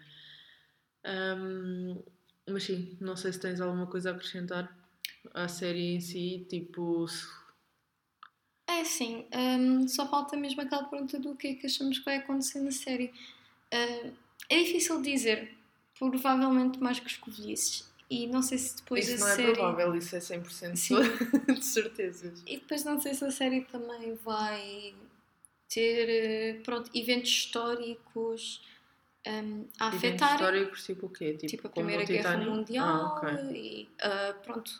Hum, 1.04 2.02
mas 2.48 2.64
sim, 2.64 2.96
não 3.00 3.16
sei 3.16 3.32
se 3.32 3.40
tens 3.40 3.60
alguma 3.60 3.86
coisa 3.86 4.10
a 4.10 4.14
acrescentar 4.14 4.74
à 5.34 5.46
série 5.46 5.94
em 5.94 6.00
si, 6.00 6.46
tipo. 6.48 7.06
É 8.66 8.80
assim, 8.80 9.26
hum, 9.34 9.86
só 9.88 10.08
falta 10.08 10.36
mesmo 10.36 10.62
aquela 10.62 10.84
pergunta 10.84 11.18
do 11.18 11.36
que 11.36 11.48
é 11.48 11.54
que 11.54 11.66
achamos 11.66 11.98
que 11.98 12.04
vai 12.04 12.16
acontecer 12.16 12.60
na 12.60 12.70
série. 12.70 13.12
Hum, 13.72 14.12
é 14.48 14.62
difícil 14.62 15.02
dizer, 15.02 15.56
provavelmente 16.10 16.78
mais 16.80 16.98
que 17.00 17.06
os 17.06 17.16
covilhices. 17.16 17.90
E 18.10 18.26
não 18.26 18.42
sei 18.42 18.58
se 18.58 18.76
depois 18.76 19.08
Isso 19.08 19.24
a 19.24 19.26
não 19.26 19.32
é 19.32 19.36
série. 19.36 19.52
provável, 19.54 19.94
isso 19.96 20.14
é 20.14 20.18
100% 20.18 20.76
Sim. 20.76 20.96
de 21.54 21.64
certezas. 21.64 22.42
E 22.46 22.58
depois 22.58 22.84
não 22.84 23.00
sei 23.00 23.14
se 23.14 23.24
a 23.24 23.30
série 23.30 23.62
também 23.62 24.14
vai 24.16 24.94
ter 25.68 26.08
eh, 26.08 26.60
pronto, 26.62 26.90
eventos 26.94 27.30
históricos 27.30 28.60
hum, 29.26 29.64
a 29.78 29.86
Eventos 29.86 29.98
afetar 29.98 30.34
históricos, 30.34 30.84
tipo 30.84 31.06
o 31.06 31.08
quê? 31.08 31.32
Tipo, 31.32 31.46
tipo 31.46 31.66
a 31.68 31.70
Primeira 31.70 32.04
Guerra? 32.04 32.36
Mundial 32.36 32.86
Ah, 32.86 33.14
ok. 33.16 33.56
e 33.56 33.88
ah, 34.02 34.34
pronto, 34.42 34.70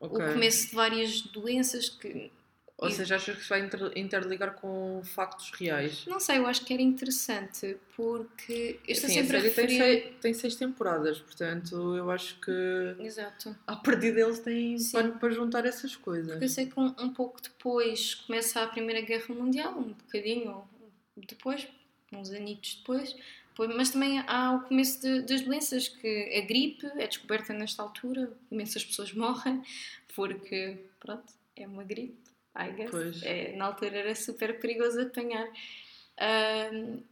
ok. 0.00 0.16
o 0.24 0.32
começo 0.32 0.68
de 0.70 0.74
várias 0.74 1.20
doenças 1.20 1.90
que 1.90 2.32
Ou 2.76 2.88
e- 2.88 2.92
seja, 2.92 3.14
achas 3.16 3.36
que 3.36 3.42
se 3.42 3.48
vai 3.48 3.60
inter- 3.64 3.92
interligar 3.96 4.54
com 4.54 5.00
factos 5.04 5.50
reais? 5.52 6.04
não 6.06 6.18
sei, 6.18 6.38
eu 6.38 6.46
acho 6.46 6.64
que 6.64 6.72
era 6.74 6.82
interessante 6.82 7.76
porque 7.94 8.80
eu 8.86 8.92
estou 8.92 9.08
Sim, 9.08 9.20
a 9.20 9.22
sempre 9.22 9.36
a 9.36 9.40
série 9.40 9.54
tem, 9.54 9.64
referir 9.66 9.78
seis, 10.02 10.14
tem 10.20 10.34
seis 10.34 10.56
temporadas, 10.56 11.20
portanto 11.20 11.96
eu 11.96 12.10
acho 12.10 12.34
que 12.40 12.50
Exato. 12.98 13.56
a 13.66 13.76
partir 13.76 14.12
deles 14.12 14.40
tem 14.40 14.76
Sim. 14.78 14.92
pano 14.92 15.18
para 15.20 15.30
juntar 15.30 15.64
essas 15.64 15.94
coisas. 15.94 16.32
Porque 16.32 16.44
eu 16.44 16.48
sei 16.48 16.66
que 16.66 16.78
um, 16.78 16.92
um 16.98 17.12
pouco 17.14 17.40
depois 17.40 18.16
começa 18.16 18.60
a 18.62 18.66
Primeira 18.66 19.00
Guerra 19.02 19.32
Mundial, 19.34 19.78
um 19.78 19.92
bocadinho 19.92 20.64
depois, 21.16 21.68
uns 22.12 22.30
anitos 22.30 22.76
depois, 22.76 23.14
Pois, 23.56 23.72
mas 23.76 23.90
também 23.90 24.18
há 24.26 24.52
o 24.56 24.62
começo 24.66 25.00
de- 25.00 25.22
das 25.22 25.42
doenças, 25.42 25.86
que 25.86 26.36
a 26.36 26.40
gripe 26.44 26.86
é 26.96 27.06
descoberta 27.06 27.52
nesta 27.52 27.84
altura, 27.84 28.32
imensas 28.50 28.84
pessoas 28.84 29.12
morrem, 29.14 29.62
porque, 30.12 30.76
pronto, 30.98 31.32
é 31.54 31.64
uma 31.64 31.84
gripe, 31.84 32.18
I 32.56 32.70
guess. 32.72 33.22
É, 33.22 33.56
na 33.56 33.66
altura 33.66 33.96
era 33.96 34.14
super 34.14 34.60
perigoso 34.60 35.00
apanhar. 35.00 35.48
Ahm, 36.18 37.02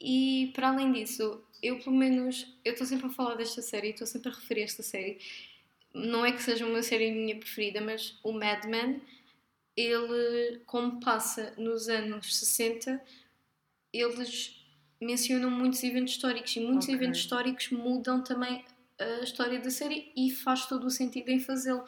e, 0.00 0.52
para 0.54 0.68
além 0.68 0.92
disso, 0.92 1.44
eu 1.62 1.78
pelo 1.80 1.96
menos, 1.96 2.46
eu 2.64 2.72
estou 2.72 2.86
sempre 2.86 3.06
a 3.06 3.10
falar 3.10 3.34
desta 3.34 3.60
série, 3.60 3.90
estou 3.90 4.06
sempre 4.06 4.30
a 4.30 4.34
referir 4.34 4.62
esta 4.62 4.82
série, 4.82 5.18
não 5.92 6.24
é 6.24 6.32
que 6.32 6.42
seja 6.42 6.66
uma 6.66 6.82
série 6.82 7.10
minha 7.10 7.36
preferida, 7.36 7.80
mas 7.80 8.18
o 8.22 8.32
Mad 8.32 8.64
Men, 8.66 9.02
ele, 9.76 10.60
como 10.66 11.00
passa 11.00 11.54
nos 11.56 11.88
anos 11.88 12.36
60, 12.36 13.02
eles 13.92 14.56
mencionam 15.00 15.50
muitos 15.50 15.82
eventos 15.82 16.12
históricos 16.12 16.54
e 16.56 16.60
muitos 16.60 16.88
Ok. 16.88 16.94
eventos 16.94 17.20
históricos 17.20 17.70
mudam 17.70 18.22
também 18.22 18.64
a 18.98 19.22
história 19.22 19.60
da 19.60 19.70
série 19.70 20.12
e 20.16 20.30
faz 20.30 20.66
todo 20.66 20.86
o 20.86 20.90
sentido 20.90 21.28
em 21.30 21.38
fazê-lo. 21.40 21.84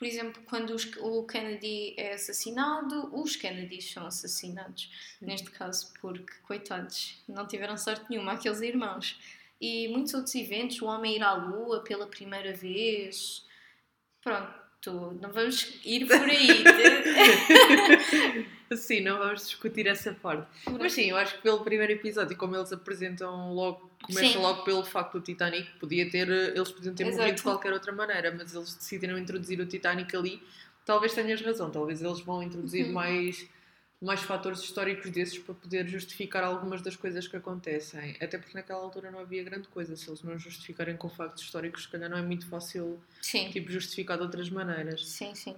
Por 0.00 0.06
exemplo, 0.06 0.42
quando 0.46 0.70
os- 0.70 0.96
o 0.96 1.24
Kennedy 1.26 1.92
é 1.98 2.14
assassinado, 2.14 3.14
os 3.14 3.36
Kennedys 3.36 3.92
são 3.92 4.06
assassinados, 4.06 4.90
neste 5.20 5.50
caso, 5.50 5.92
porque, 6.00 6.32
coitados, 6.42 7.22
não 7.28 7.46
tiveram 7.46 7.76
sorte 7.76 8.06
nenhuma, 8.08 8.32
aqueles 8.32 8.62
irmãos. 8.62 9.20
E 9.60 9.88
muitos 9.88 10.14
outros 10.14 10.34
eventos, 10.34 10.80
o 10.80 10.86
homem 10.86 11.16
ir 11.16 11.22
à 11.22 11.34
lua 11.34 11.84
pela 11.84 12.06
primeira 12.06 12.54
vez. 12.54 13.46
Pronto, 14.24 14.54
não 14.88 15.30
vamos 15.30 15.78
ir 15.84 16.06
por 16.06 16.20
aí. 16.22 16.64
Sim, 18.76 19.00
não 19.00 19.18
vamos 19.18 19.42
discutir 19.42 19.86
essa 19.86 20.12
parte. 20.14 20.46
Mas 20.78 20.92
sim, 20.92 21.10
eu 21.10 21.16
acho 21.16 21.34
que 21.36 21.42
pelo 21.42 21.60
primeiro 21.64 21.92
episódio, 21.92 22.36
como 22.36 22.54
eles 22.56 22.72
apresentam 22.72 23.52
logo, 23.52 23.90
começa 24.02 24.38
logo 24.38 24.62
pelo 24.62 24.84
facto 24.84 25.14
do 25.14 25.20
Titanic, 25.20 25.68
podia 25.80 26.08
ter, 26.08 26.30
eh, 26.30 26.52
eles 26.54 26.70
podiam 26.70 26.94
ter 26.94 27.04
morrido 27.04 27.34
de 27.36 27.42
qualquer 27.42 27.72
outra 27.72 27.92
maneira, 27.92 28.32
mas 28.36 28.54
eles 28.54 28.74
decidiram 28.76 29.18
introduzir 29.18 29.60
o 29.60 29.66
Titanic 29.66 30.14
ali. 30.16 30.40
Talvez 30.86 31.12
tenhas 31.12 31.40
razão, 31.42 31.68
talvez 31.70 32.00
eles 32.00 32.20
vão 32.20 32.42
introduzir 32.42 32.86
Uhum. 32.86 32.92
mais, 32.92 33.46
mais 34.00 34.20
fatores 34.20 34.60
históricos 34.60 35.10
desses 35.10 35.38
para 35.38 35.54
poder 35.54 35.86
justificar 35.86 36.42
algumas 36.42 36.80
das 36.80 36.96
coisas 36.96 37.28
que 37.28 37.36
acontecem. 37.36 38.16
Até 38.20 38.38
porque 38.38 38.54
naquela 38.54 38.80
altura 38.80 39.10
não 39.10 39.18
havia 39.18 39.42
grande 39.44 39.68
coisa. 39.68 39.94
Se 39.94 40.08
eles 40.08 40.22
não 40.22 40.38
justificarem 40.38 40.96
com 40.96 41.08
factos 41.08 41.42
históricos, 41.44 41.82
se 41.82 41.88
calhar 41.88 42.08
não 42.08 42.16
é 42.16 42.22
muito 42.22 42.46
fácil 42.48 42.98
Sim, 43.20 43.50
tipo, 43.50 43.70
justificar 43.70 44.16
de 44.16 44.22
outras 44.22 44.48
maneiras. 44.48 45.06
sim, 45.06 45.34
sim. 45.34 45.54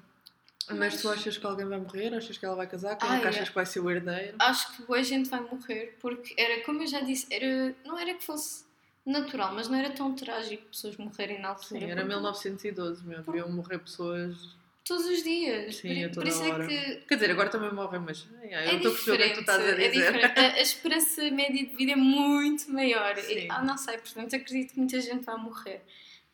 Mas 0.70 1.00
tu 1.02 1.08
achas 1.10 1.36
que 1.36 1.44
alguém 1.44 1.66
vai 1.66 1.78
morrer? 1.78 2.14
Achas 2.14 2.38
que 2.38 2.44
ela 2.46 2.54
vai 2.54 2.68
casar? 2.68 2.92
É 2.92 2.98
Ai, 3.00 3.20
que 3.20 3.26
achas 3.26 3.42
é. 3.42 3.46
que 3.46 3.54
vai 3.54 3.66
ser 3.66 3.80
o 3.80 3.90
herdeiro? 3.90 4.36
Acho 4.38 4.76
que 4.76 4.82
boa 4.84 5.02
gente 5.02 5.28
vai 5.28 5.40
morrer, 5.40 5.96
porque 6.00 6.34
era, 6.40 6.62
como 6.64 6.82
eu 6.82 6.86
já 6.86 7.00
disse, 7.00 7.26
era, 7.30 7.74
não 7.84 7.98
era 7.98 8.14
que 8.14 8.22
fosse 8.24 8.64
natural, 9.04 9.52
mas 9.54 9.68
não 9.68 9.76
era 9.76 9.90
tão 9.90 10.14
trágico 10.14 10.64
pessoas 10.66 10.96
morrerem 10.96 11.40
na 11.40 11.48
altura. 11.48 11.80
Sim, 11.80 11.84
era 11.90 12.02
porque 12.02 12.08
1912 12.08 13.04
mesmo. 13.04 13.24
Deviam 13.24 13.50
morrer 13.50 13.78
pessoas. 13.78 14.36
Todos 14.84 15.06
os 15.06 15.22
dias. 15.22 15.76
Sim, 15.76 16.08
por, 16.08 16.14
por 16.16 16.28
isso 16.28 16.42
hora. 16.42 16.64
é 16.64 16.66
que 16.66 16.96
Quer 17.06 17.14
dizer, 17.14 17.30
agora 17.30 17.48
também 17.48 17.72
morrem, 17.72 18.00
mas. 18.00 18.26
ai, 18.40 18.52
ai, 18.54 18.68
é 18.68 18.72
eu 18.72 18.76
estou 18.78 18.90
a 18.90 18.94
perceber 18.94 19.14
o 19.14 19.16
que 19.18 19.22
é 19.22 19.28
que 19.28 19.34
tu 19.34 19.40
estás 19.40 19.60
a 19.64 19.68
é 19.68 19.74
dizer. 19.88 19.90
diferente. 20.12 20.38
A, 20.40 20.52
a 20.54 20.60
esperança 20.62 21.30
média 21.30 21.66
de 21.66 21.76
vida 21.76 21.92
é 21.92 21.96
muito 21.96 22.70
maior. 22.72 23.16
E, 23.18 23.46
ah, 23.50 23.62
não 23.64 23.76
sei, 23.78 23.98
portanto 23.98 24.34
acredito 24.34 24.72
que 24.72 24.78
muita 24.78 25.00
gente 25.00 25.24
vai 25.24 25.36
morrer. 25.36 25.82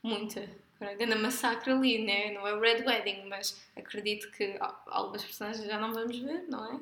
Muita. 0.03 0.49
Grande 0.81 1.17
massacre 1.17 1.73
ali, 1.73 2.05
né? 2.05 2.31
Não 2.33 2.47
é 2.47 2.55
o 2.55 2.61
Red 2.61 2.85
Wedding, 2.87 3.25
mas 3.29 3.61
acredito 3.77 4.31
que 4.31 4.57
al- 4.61 4.81
algumas 4.87 5.25
personagens 5.25 5.67
já 5.67 5.79
não 5.79 5.93
vamos 5.93 6.17
ver, 6.21 6.45
não 6.49 6.65
é? 6.73 6.81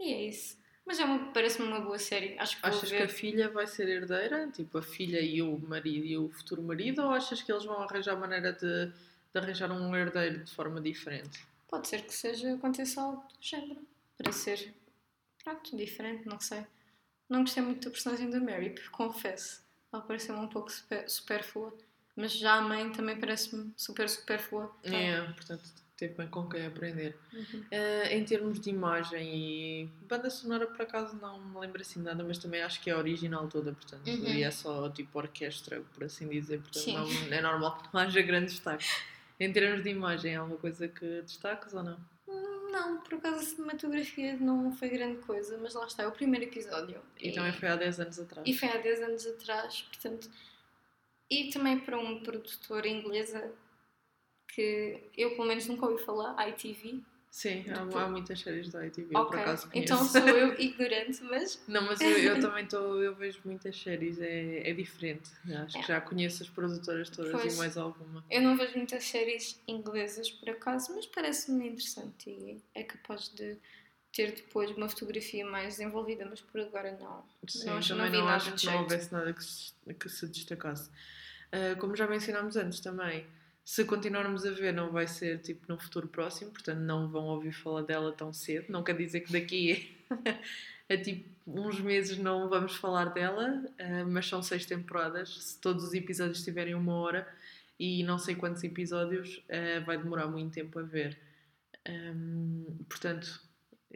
E 0.00 0.12
é 0.14 0.22
isso. 0.28 0.56
Mas 0.86 0.98
é 0.98 1.04
uma- 1.04 1.30
parece-me 1.32 1.68
uma 1.68 1.78
boa 1.80 1.98
série. 1.98 2.36
Acho 2.38 2.58
que 2.58 2.66
Achas 2.66 2.90
que 2.90 2.96
a 2.96 3.08
filha 3.08 3.48
vai 3.50 3.66
ser 3.66 3.86
herdeira? 3.88 4.48
Tipo, 4.50 4.78
a 4.78 4.82
filha 4.82 5.20
e 5.20 5.40
o 5.42 5.58
marido 5.58 6.06
e 6.06 6.16
o 6.16 6.28
futuro 6.30 6.62
marido? 6.62 7.02
Ou 7.02 7.10
achas 7.10 7.40
que 7.42 7.52
eles 7.52 7.64
vão 7.66 7.82
arranjar 7.82 8.16
maneira 8.18 8.52
de, 8.52 8.90
de 9.32 9.38
arranjar 9.40 9.70
um 9.72 9.94
herdeiro 9.96 10.44
de 10.44 10.54
forma 10.54 10.80
diferente? 10.80 11.40
Pode 11.68 11.88
ser 11.88 12.02
que 12.02 12.12
seja, 12.14 12.54
aconteça 12.54 13.00
algo 13.00 13.22
do 13.22 13.34
género. 13.40 13.80
Para 14.18 14.30
ser, 14.30 14.74
pronto, 15.42 15.76
diferente, 15.76 16.26
não 16.28 16.38
sei. 16.38 16.66
Não 17.28 17.40
gostei 17.40 17.62
muito 17.62 17.84
da 17.86 17.90
personagem 17.90 18.28
da 18.30 18.38
Mary, 18.38 18.74
confesso. 18.90 19.62
Ela 19.92 20.02
pareceu-me 20.02 20.42
um 20.42 20.48
pouco 20.48 20.70
super, 20.70 21.08
supérflua. 21.08 21.74
Mas 22.14 22.32
já 22.34 22.54
a 22.54 22.60
mãe 22.60 22.92
também 22.92 23.18
parece-me 23.18 23.72
super 23.76 24.06
supérflua. 24.08 24.70
Então, 24.84 24.98
É, 24.98 25.22
portanto, 25.32 25.62
teve 25.96 26.12
bem 26.14 26.28
com 26.28 26.46
quem 26.46 26.66
aprender. 26.66 27.16
uhum. 27.32 27.64
Eh, 27.70 28.18
em 28.18 28.22
termos 28.24 28.60
de 28.60 28.68
imagem 28.68 29.34
e 29.34 29.86
banda 30.06 30.28
sonora, 30.28 30.66
por 30.66 30.82
acaso 30.82 31.16
não 31.16 31.40
me 31.42 31.58
lembro 31.58 31.80
assim 31.80 32.00
de 32.00 32.04
nada, 32.06 32.22
mas 32.22 32.36
também 32.36 32.60
acho 32.60 32.82
que 32.82 32.90
é 32.90 32.92
a 32.92 32.98
original 32.98 33.48
toda, 33.48 33.72
portanto, 33.72 34.06
Uhum. 34.06 34.26
e 34.26 34.42
é 34.42 34.50
só 34.50 34.90
tipo 34.90 35.18
orquestra, 35.18 35.80
por 35.94 36.04
assim 36.04 36.28
dizer, 36.28 36.60
portanto, 36.60 36.86
não, 36.92 37.32
é 37.34 37.40
normal 37.40 37.78
que 37.78 37.88
não 37.94 38.00
haja 38.02 38.20
grande 38.20 38.46
destaque. 38.52 38.84
Em 39.42 39.52
termos 39.52 39.82
de 39.82 39.90
imagem, 39.90 40.36
há 40.36 40.40
alguma 40.40 40.56
coisa 40.56 40.86
que 40.86 41.20
destaques 41.22 41.74
ou 41.74 41.82
não? 41.82 41.98
Não, 42.70 43.00
por 43.00 43.14
acaso 43.14 43.40
a 43.40 43.42
cinematografia 43.42 44.36
não 44.36 44.70
foi 44.70 44.88
grande 44.88 45.18
coisa, 45.22 45.58
mas 45.60 45.74
lá 45.74 45.84
está, 45.84 46.04
é 46.04 46.06
o 46.06 46.12
primeiro 46.12 46.46
episódio. 46.46 47.02
E 47.18 47.32
também 47.32 47.52
foi 47.52 47.68
há 47.68 47.74
10 47.74 48.00
anos 48.00 48.20
atrás. 48.20 48.48
E 48.48 48.54
foi 48.54 48.68
há 48.68 48.76
10 48.76 49.02
anos 49.02 49.26
atrás, 49.26 49.82
portanto. 49.82 50.30
E 51.28 51.50
também 51.50 51.80
para 51.80 51.98
uma 51.98 52.20
produtora 52.20 52.86
inglesa 52.86 53.52
que 54.46 55.10
eu 55.16 55.30
pelo 55.30 55.48
menos 55.48 55.66
nunca 55.66 55.86
ouvi 55.86 56.00
falar, 56.04 56.48
ITV. 56.48 57.02
Sim, 57.32 57.64
há, 57.70 57.80
há 58.02 58.08
muitas 58.10 58.40
séries 58.40 58.68
da 58.68 58.86
ITV, 58.86 59.16
eu 59.16 59.24
por 59.24 59.38
acaso 59.38 59.66
conheço. 59.70 59.94
então 59.94 60.04
sou 60.06 60.28
eu 60.28 60.52
ignorante, 60.60 61.22
mas 61.24 61.58
Não, 61.66 61.80
mas 61.80 61.98
eu, 62.02 62.10
eu 62.10 62.38
também 62.42 62.64
estou, 62.64 63.02
eu 63.02 63.14
vejo 63.14 63.40
muitas 63.46 63.74
séries, 63.80 64.20
é, 64.20 64.68
é 64.68 64.74
diferente. 64.74 65.30
Acho 65.64 65.78
que 65.78 65.84
É. 65.84 65.86
já 65.94 66.00
conheço 66.02 66.42
as 66.42 66.50
produtoras 66.50 67.08
todas 67.08 67.32
Pois. 67.40 67.54
e 67.54 67.56
mais 67.56 67.78
alguma. 67.78 68.22
eu 68.30 68.42
não 68.42 68.54
vejo 68.54 68.76
muitas 68.76 69.04
séries 69.04 69.58
inglesas 69.66 70.30
por 70.30 70.50
acaso, 70.50 70.94
mas 70.94 71.06
parece-me 71.06 71.68
interessante 71.68 72.28
e 72.28 72.62
é 72.74 72.82
capaz 72.84 73.30
de 73.30 73.56
ter 74.12 74.32
depois 74.32 74.70
uma 74.76 74.90
fotografia 74.90 75.46
mais 75.46 75.78
desenvolvida, 75.78 76.26
mas 76.28 76.42
por 76.42 76.60
agora 76.60 76.98
não. 77.00 77.24
Sim, 77.48 77.64
não, 77.70 77.80
também 77.80 77.96
não 77.96 78.10
vi 78.10 78.16
não 78.18 78.24
nada 78.26 78.36
acho 78.36 78.44
que 78.44 78.66
não 78.66 78.72
jeito. 78.72 78.82
houvesse 78.82 79.10
nada 79.10 79.32
que 79.32 79.42
se, 79.42 79.72
que 79.98 80.08
se 80.10 80.28
destacasse. 80.28 80.90
Ah, 81.50 81.74
como 81.80 81.96
já 81.96 82.06
mencionámos 82.06 82.56
antes 82.56 82.78
também, 82.80 83.26
Se 83.64 83.84
continuarmos 83.84 84.44
a 84.44 84.50
ver, 84.50 84.72
não 84.72 84.90
vai 84.90 85.06
ser 85.06 85.38
tipo 85.40 85.66
no 85.68 85.78
futuro 85.78 86.08
próximo, 86.08 86.50
portanto 86.50 86.80
não 86.80 87.08
vão 87.08 87.26
ouvir 87.26 87.52
falar 87.52 87.82
dela 87.82 88.12
tão 88.12 88.32
cedo. 88.32 88.66
Não 88.68 88.82
quer 88.82 88.96
dizer 88.96 89.20
que 89.20 89.32
daqui 89.32 89.96
a, 90.90 90.96
tipo 90.96 91.30
uns 91.46 91.80
meses 91.80 92.18
não 92.18 92.48
vamos 92.48 92.74
falar 92.76 93.06
dela, 93.06 93.64
uh, 93.80 94.06
mas 94.06 94.26
são 94.26 94.42
seis 94.42 94.66
temporadas. 94.66 95.42
Se 95.42 95.60
todos 95.60 95.84
os 95.84 95.94
episódios 95.94 96.42
tiverem 96.42 96.74
uma 96.74 96.94
hora 96.94 97.26
e 97.78 98.02
não 98.02 98.18
sei 98.18 98.34
quantos 98.34 98.64
episódios, 98.64 99.38
uh, 99.48 99.84
vai 99.84 99.96
demorar 99.96 100.26
muito 100.26 100.52
tempo 100.52 100.78
a 100.78 100.82
ver. 100.82 101.16
Um, 101.88 102.84
portanto, 102.88 103.40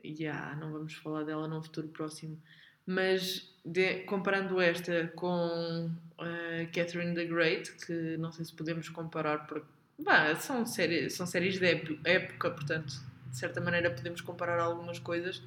yeah, 0.05 0.55
não 0.57 0.73
vamos 0.73 0.95
falar 0.95 1.25
dela 1.25 1.49
num 1.49 1.63
futuro 1.63 1.89
próximo. 1.89 2.41
Mas 2.87 3.53
de, 3.65 4.05
comparando 4.05 4.61
esta 4.61 5.09
com 5.09 5.91
uh, 6.19 6.67
Catherine 6.73 7.15
the 7.15 7.25
Great, 7.25 7.73
que 7.73 8.17
não 8.19 8.33
sei 8.33 8.45
se 8.45 8.53
podemos 8.53 8.89
comparar, 8.89 9.47
porque 9.47 9.67
bah, 9.99 10.35
são, 10.37 10.65
séries, 10.67 11.15
são 11.15 11.27
séries 11.27 11.59
de 11.59 11.99
época, 12.05 12.51
portanto, 12.51 12.93
de 13.31 13.37
certa 13.37 13.61
maneira 13.61 13.91
podemos 13.91 14.21
comparar 14.21 14.61
algumas 14.61 14.99
coisas. 14.99 15.43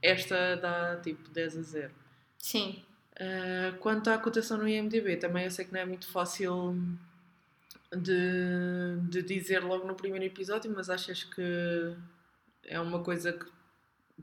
Esta 0.00 0.56
dá 0.56 0.96
tipo 1.02 1.28
10 1.30 1.56
a 1.56 1.62
0. 1.62 1.94
Sim. 2.38 2.82
Uh, 3.14 3.76
quanto 3.78 4.10
à 4.10 4.18
cotação 4.18 4.58
no 4.58 4.68
IMDB, 4.68 5.16
também 5.16 5.44
eu 5.44 5.50
sei 5.50 5.64
que 5.64 5.72
não 5.72 5.80
é 5.80 5.84
muito 5.84 6.08
fácil 6.08 6.76
de, 7.96 9.00
de 9.08 9.22
dizer 9.22 9.60
logo 9.64 9.86
no 9.86 9.94
primeiro 9.94 10.24
episódio, 10.24 10.72
mas 10.74 10.88
achas 10.88 11.24
que 11.24 11.96
é 12.64 12.78
uma 12.78 13.02
coisa 13.02 13.32
que 13.32 13.46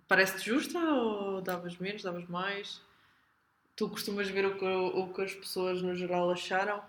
parece-te 0.08 0.46
justa 0.46 0.80
ou 0.80 1.42
davas 1.42 1.78
menos, 1.78 2.04
davas 2.04 2.28
mais? 2.28 2.82
Tu 3.76 3.90
costumas 3.90 4.30
ver 4.30 4.46
o 4.46 4.58
que, 4.58 4.66
o 4.66 5.14
que 5.14 5.22
as 5.22 5.34
pessoas 5.34 5.82
no 5.82 5.96
geral 5.96 6.32
acharam? 6.32 6.82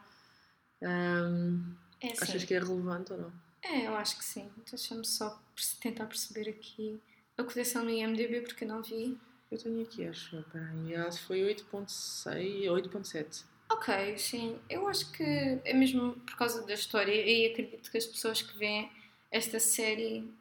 Um, 0.80 1.74
é 2.00 2.12
achas 2.12 2.44
que 2.44 2.54
é 2.54 2.58
relevante 2.58 3.12
ou 3.12 3.18
não? 3.18 3.32
É, 3.62 3.86
eu 3.86 3.96
acho 3.96 4.16
que 4.18 4.24
sim. 4.24 4.48
Deixa-me 4.70 5.04
só 5.04 5.40
tentar 5.80 6.06
perceber 6.06 6.48
aqui 6.48 7.00
a 7.36 7.42
cotação 7.42 7.84
no 7.84 7.90
IMDB 7.90 8.42
porque 8.42 8.64
eu 8.64 8.68
não 8.68 8.82
vi. 8.82 9.18
Eu 9.50 9.58
tenho 9.58 9.82
aqui, 9.82 10.06
acho. 10.06 10.44
Peraí, 10.52 11.12
foi 11.26 11.40
8.6, 11.40 12.64
8.7. 12.64 13.44
Ok, 13.70 14.18
sim. 14.18 14.58
Eu 14.70 14.88
acho 14.88 15.10
que 15.12 15.24
é 15.64 15.72
mesmo 15.72 16.12
por 16.20 16.36
causa 16.36 16.64
da 16.64 16.74
história 16.74 17.12
e 17.12 17.50
acredito 17.50 17.90
que 17.90 17.98
as 17.98 18.06
pessoas 18.06 18.42
que 18.42 18.56
veem 18.56 18.90
esta 19.30 19.58
série 19.58 20.32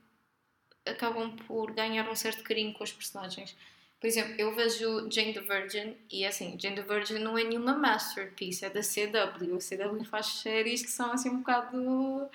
acabam 0.86 1.36
por 1.47 1.71
ganhar 1.71 2.08
um 2.10 2.15
certo 2.15 2.43
carinho 2.43 2.73
com 2.73 2.84
os 2.84 2.93
personagens. 2.93 3.55
Por 3.99 4.08
exemplo, 4.08 4.36
eu 4.38 4.53
vejo 4.53 5.10
Jane 5.10 5.34
the 5.34 5.41
Virgin 5.41 5.95
e 6.12 6.25
assim, 6.25 6.58
Jane 6.60 6.75
the 6.75 6.81
Virgin 6.81 7.19
não 7.19 7.38
é 7.38 7.43
nenhuma 7.43 7.75
masterpiece, 7.75 8.65
é 8.65 8.69
da 8.69 8.81
CW. 8.81 9.55
A 9.55 9.60
CW 9.60 10.03
faz 10.05 10.27
séries 10.27 10.81
que 10.81 10.91
são 10.91 11.12
assim 11.12 11.29
um 11.29 11.38
bocado 11.38 12.29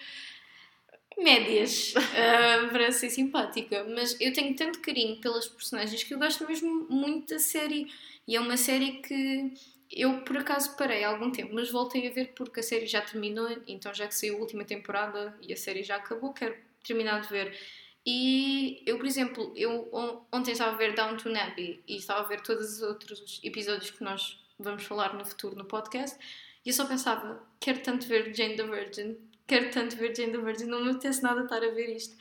médias, 1.19 1.95
uh, 1.95 2.69
para 2.73 2.91
ser 2.91 3.11
simpática. 3.11 3.85
Mas 3.85 4.17
eu 4.21 4.33
tenho 4.33 4.55
tanto 4.57 4.81
carinho 4.81 5.21
pelas 5.21 5.47
personagens 5.47 6.03
que 6.03 6.15
eu 6.15 6.19
gosto 6.19 6.47
mesmo 6.47 6.87
muito 6.89 7.35
da 7.35 7.39
série. 7.39 7.87
E 8.27 8.37
é 8.37 8.41
uma 8.41 8.57
série 8.57 9.03
que 9.03 9.53
eu 9.91 10.21
por 10.23 10.37
acaso 10.37 10.77
parei 10.77 11.03
há 11.05 11.09
algum 11.09 11.31
tempo, 11.31 11.55
mas 11.55 11.71
voltei 11.71 12.07
a 12.07 12.13
ver 12.13 12.33
porque 12.35 12.61
a 12.61 12.63
série 12.63 12.87
já 12.87 13.01
terminou, 13.01 13.49
então 13.67 13.93
já 13.93 14.07
que 14.07 14.15
saiu 14.15 14.37
a 14.37 14.41
última 14.41 14.65
temporada 14.65 15.37
e 15.43 15.53
a 15.53 15.57
série 15.57 15.83
já 15.83 15.97
acabou, 15.97 16.33
quero 16.33 16.55
terminar 16.85 17.21
de 17.21 17.29
ver. 17.29 17.57
E 18.07 18.83
eu, 18.87 18.97
por 18.97 19.07
exemplo, 19.07 19.53
eu 19.55 19.89
ontem 20.33 20.53
estava 20.53 20.73
a 20.73 20.77
ver 20.77 20.95
Downton 20.95 21.35
Abbey 21.37 21.83
e 21.87 21.97
estava 21.97 22.21
a 22.21 22.25
ver 22.25 22.41
todos 22.41 22.77
os 22.77 22.83
outros 22.83 23.41
episódios 23.43 23.91
que 23.91 24.03
nós 24.03 24.43
vamos 24.59 24.85
falar 24.85 25.15
no 25.15 25.25
futuro 25.25 25.57
no 25.57 25.65
podcast 25.65 26.19
e 26.65 26.69
eu 26.69 26.75
só 26.75 26.85
pensava, 26.87 27.43
quero 27.59 27.81
tanto 27.81 28.07
ver 28.07 28.35
Jane 28.35 28.57
the 28.57 28.65
Virgin, 28.65 29.17
quero 29.47 29.71
tanto 29.71 29.97
ver 29.97 30.15
Jane 30.15 30.33
the 30.33 30.39
Virgin, 30.39 30.67
não 30.67 30.85
me 30.85 30.91
apetece 30.91 31.23
nada 31.23 31.43
estar 31.43 31.63
a 31.63 31.71
ver 31.71 31.95
isto. 31.97 32.17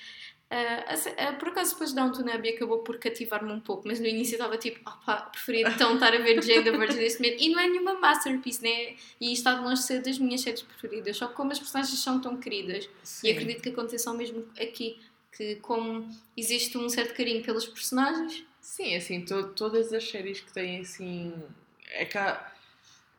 Uh, 0.51 0.95
uh, 0.95 1.37
por 1.37 1.49
acaso 1.49 1.73
depois 1.73 1.93
Downton 1.93 2.27
Abbey 2.27 2.55
acabou 2.55 2.79
por 2.79 2.97
cativar-me 2.97 3.51
um 3.51 3.59
pouco, 3.59 3.87
mas 3.87 3.99
no 3.99 4.07
início 4.07 4.33
eu 4.33 4.37
estava 4.37 4.57
tipo, 4.57 4.79
opá, 4.89 5.17
preferia 5.17 5.67
então 5.69 5.93
estar 5.93 6.11
a 6.11 6.17
ver 6.17 6.41
Jane 6.41 6.63
the 6.63 6.71
Virgin 6.71 6.97
neste 6.97 7.21
momento. 7.21 7.43
E 7.43 7.49
não 7.49 7.59
é 7.59 7.67
nenhuma 7.67 7.99
masterpiece, 7.99 8.63
né? 8.63 8.95
E 9.21 9.31
está 9.31 9.53
de 9.53 9.61
longe 9.61 9.81
de 9.81 9.87
ser 9.87 10.01
das 10.01 10.17
minhas 10.17 10.41
séries 10.41 10.63
preferidas. 10.63 11.17
Só 11.17 11.27
que 11.27 11.35
como 11.35 11.51
as 11.51 11.59
personagens 11.59 11.99
são 11.99 12.19
tão 12.19 12.37
queridas, 12.37 12.89
Sim. 13.03 13.27
e 13.27 13.31
acredito 13.31 13.61
que 13.61 13.69
aconteça 13.69 14.09
o 14.09 14.17
mesmo 14.17 14.47
aqui, 14.59 14.97
que 15.31 15.55
como 15.57 16.07
existe 16.35 16.77
um 16.77 16.89
certo 16.89 17.15
carinho 17.15 17.43
pelos 17.43 17.65
personagens. 17.65 18.43
Sim, 18.61 18.95
assim, 18.95 19.25
to 19.25 19.49
todas 19.53 19.91
as 19.93 20.07
séries 20.07 20.41
que 20.41 20.51
têm 20.51 20.81
assim. 20.81 21.33
É 21.91 22.05
cá. 22.05 22.53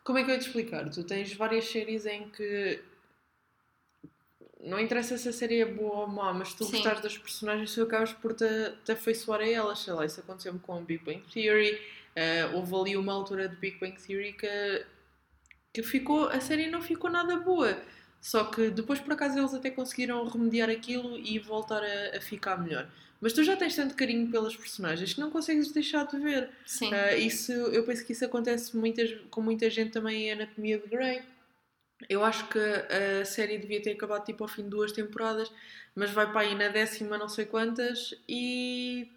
Como 0.05 0.19
é 0.19 0.25
que 0.25 0.31
eu 0.31 0.35
ia 0.35 0.41
te 0.41 0.47
explicar? 0.47 0.89
Tu 0.91 1.05
tens 1.05 1.33
várias 1.33 1.67
séries 1.67 2.07
em 2.07 2.29
que 2.31 2.83
não 4.63 4.79
interessa 4.79 5.17
se 5.17 5.29
a 5.29 5.33
série 5.33 5.61
é 5.61 5.65
boa 5.65 6.01
ou 6.01 6.07
má, 6.07 6.33
mas 6.33 6.53
tu 6.55 6.69
gostares 6.69 7.01
das 7.01 7.17
personagens, 7.17 7.75
tu 7.75 7.83
acabas 7.83 8.13
por 8.13 8.35
te, 8.35 8.47
te 8.85 8.93
afeiçoar 8.93 9.41
a 9.41 9.49
elas. 9.49 9.79
Sei 9.81 9.93
lá, 9.93 10.05
isso 10.05 10.21
aconteceu-me 10.21 10.59
com 10.59 10.83
Big 10.85 11.03
Bang 11.05 11.23
Theory. 11.33 11.75
Uh, 12.11 12.57
houve 12.57 12.75
ali 12.75 12.97
uma 12.97 13.13
altura 13.13 13.49
de 13.49 13.57
Big 13.57 13.79
Bang 13.79 13.97
Theory 14.01 14.33
que, 14.35 14.87
que 15.73 15.83
ficou, 15.83 16.29
a 16.29 16.41
série 16.41 16.69
não 16.69 16.83
ficou 16.83 17.11
nada 17.11 17.37
boa. 17.37 17.81
Só 18.21 18.45
que 18.45 18.71
depois, 18.71 19.01
por 19.01 19.13
acaso, 19.13 19.39
eles 19.39 19.55
até 19.55 19.71
conseguiram 19.71 20.27
remediar 20.29 20.69
aquilo 20.69 21.19
e 21.19 21.39
voltar 21.39 21.83
a, 21.83 22.17
a 22.17 22.21
ficar 22.21 22.57
melhor. 22.57 22.89
Mas 23.21 23.33
tu 23.33 23.43
já 23.45 23.57
tens 23.57 23.77
tanto 23.77 23.95
carinho 23.95 24.31
pelas 24.31 24.57
personagens 24.57 25.13
que 25.13 25.21
não 25.21 25.31
consegues 25.31 25.71
deixar 25.73 26.07
de 26.07 26.19
ver. 26.19 26.51
Sim. 26.67 26.91
Uh, 26.93 27.19
isso, 27.19 27.53
eu 27.53 27.85
penso 27.85 28.05
que 28.05 28.13
isso 28.13 28.25
acontece 28.25 28.77
muitas, 28.77 29.11
com 29.31 29.41
muita 29.41 29.69
gente 29.71 29.91
também 29.91 30.29
em 30.29 30.33
Anatomia 30.33 30.79
de 30.79 30.87
Grey 30.87 31.23
eu 32.09 32.25
acho 32.25 32.49
que 32.49 32.59
a 32.59 33.25
série 33.25 33.59
devia 33.59 33.83
ter 33.83 33.93
acabado 33.93 34.25
tipo 34.25 34.43
ao 34.45 34.49
fim 34.49 34.63
de 34.63 34.71
duas 34.71 34.93
temporadas, 34.93 35.53
mas 35.95 36.11
vai 36.11 36.31
para 36.31 36.41
aí 36.41 36.55
na 36.55 36.69
décima 36.69 37.19
não 37.19 37.29
sei 37.29 37.45
quantas 37.45 38.15
e 38.29 39.11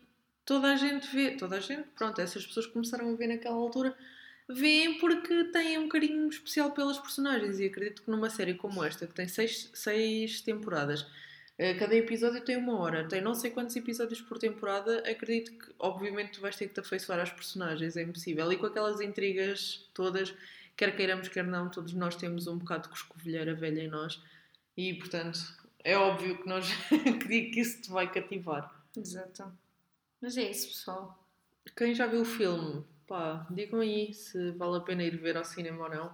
toda 0.46 0.74
a 0.74 0.76
gente 0.76 1.08
vê, 1.16 1.32
toda 1.32 1.58
a 1.58 1.60
gente, 1.60 1.88
pronto, 1.96 2.20
essas 2.20 2.46
pessoas 2.46 2.66
começaram 2.66 3.10
a 3.10 3.16
ver 3.16 3.28
naquela 3.28 3.56
altura, 3.56 3.96
veem 4.50 4.98
porque 4.98 5.46
têm 5.46 5.78
um 5.78 5.88
carinho 5.88 6.28
especial 6.28 6.72
pelas 6.72 7.00
personagens 7.00 7.60
e 7.60 7.66
acredito 7.66 8.04
que 8.04 8.12
numa 8.12 8.30
série 8.30 8.54
como 8.54 8.84
esta, 8.84 9.08
que 9.08 9.14
tem 9.14 9.28
seis, 9.28 9.70
seis 9.74 10.42
temporadas, 10.42 11.06
eh, 11.58 11.74
cada 11.76 11.96
episódio 11.96 12.42
tem 12.42 12.58
uma 12.58 12.78
hora, 12.80 13.08
tem 13.08 13.22
não 13.22 13.36
sei 13.36 13.52
quantos 13.52 13.76
episódios 13.76 14.22
por 14.22 14.38
temporada, 14.38 15.00
acredito 15.10 15.52
que 15.58 15.74
obviamente 15.80 16.34
tu 16.34 16.42
vais 16.42 16.56
ter 16.56 16.68
que 16.68 16.74
te 16.74 16.80
afeiçoar 16.80 17.20
às 17.20 17.32
personagens, 17.32 17.96
é 17.96 18.02
impossível, 18.02 18.52
e 18.52 18.58
com 18.58 18.66
aquelas 18.66 19.00
intrigas 19.02 19.90
todas 19.94 20.34
quer 20.76 20.96
queiramos, 20.96 21.28
quer 21.28 21.44
não, 21.44 21.70
todos 21.70 21.94
nós 21.94 22.16
temos 22.16 22.48
um 22.48 22.58
bocado 22.58 22.84
de 22.84 22.90
coscovilheira 22.90 23.54
velha 23.54 23.82
em 23.82 23.88
nós 23.88 24.22
e, 24.76 24.94
portanto, 24.96 25.40
é 25.84 25.98
óbvio 25.98 26.42
que 26.42 26.48
nós 26.48 26.68
que 27.28 27.60
isso 27.60 27.82
te 27.82 27.92
vai 27.92 28.12
cativar. 28.12 28.74
Exato. 28.96 29.52
Mas 30.22 30.38
é 30.38 30.50
isso, 30.50 30.68
pessoal. 30.70 31.20
Quem 31.76 31.94
já 31.94 32.08
viu 32.08 32.22
o 32.22 32.26
filme, 32.26 32.84
pá, 33.08 33.46
digam 33.50 33.80
aí 33.80 34.14
se 34.14 34.52
vale 34.52 34.78
a 34.78 34.82
pena 34.82 35.04
ir 35.04 35.18
ver 35.18 35.38
ao 35.38 35.44
cinema 35.44 35.86
ou 35.86 35.90
não. 35.90 36.08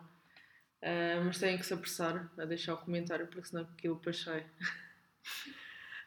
Uh, 0.82 1.26
mas 1.26 1.38
têm 1.38 1.58
que 1.58 1.66
se 1.66 1.74
apressar 1.74 2.32
a 2.38 2.46
deixar 2.46 2.74
o 2.74 2.78
comentário, 2.78 3.28
porque 3.28 3.48
senão 3.48 3.64
aquilo 3.64 3.96
depois 3.96 4.22
sai. 4.22 4.46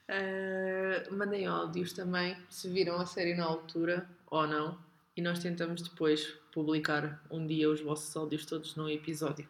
uh, 0.08 1.12
mandem 1.14 1.46
áudios 1.46 1.92
também, 1.92 2.36
se 2.48 2.68
viram 2.70 2.96
a 2.98 3.06
série 3.06 3.34
na 3.34 3.44
altura 3.44 4.08
ou 4.26 4.46
não. 4.46 4.78
E 5.14 5.20
nós 5.20 5.40
tentamos 5.40 5.82
depois 5.82 6.26
publicar 6.52 7.22
um 7.30 7.46
dia 7.46 7.68
os 7.68 7.82
vossos 7.82 8.16
áudios 8.16 8.46
todos 8.46 8.74
num 8.76 8.88
episódio. 8.88 9.46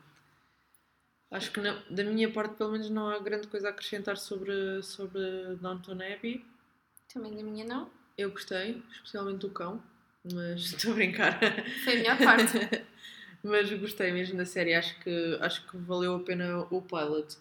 Acho 1.30 1.50
que 1.52 1.60
não, 1.60 1.80
da 1.88 2.04
minha 2.04 2.30
parte, 2.30 2.56
pelo 2.56 2.72
menos, 2.72 2.90
não 2.90 3.08
há 3.08 3.18
grande 3.18 3.46
coisa 3.46 3.68
a 3.68 3.70
acrescentar 3.70 4.18
sobre, 4.18 4.82
sobre 4.82 5.20
Downton 5.60 5.92
Abbey. 5.92 6.44
Também 7.12 7.34
da 7.34 7.42
minha 7.42 7.64
não. 7.64 7.90
Eu 8.18 8.30
gostei, 8.30 8.82
especialmente 8.90 9.38
do 9.38 9.50
cão, 9.50 9.82
mas 10.24 10.60
estou 10.72 10.92
a 10.92 10.94
brincar. 10.94 11.38
Foi 11.84 11.94
a 11.94 11.96
melhor 11.96 12.18
parte. 12.18 12.58
mas 13.42 13.72
gostei 13.72 14.12
mesmo 14.12 14.36
da 14.36 14.44
série, 14.44 14.74
acho 14.74 14.98
que, 15.00 15.38
acho 15.40 15.66
que 15.66 15.76
valeu 15.76 16.16
a 16.16 16.20
pena 16.20 16.66
o 16.70 16.82
pilot. 16.82 17.36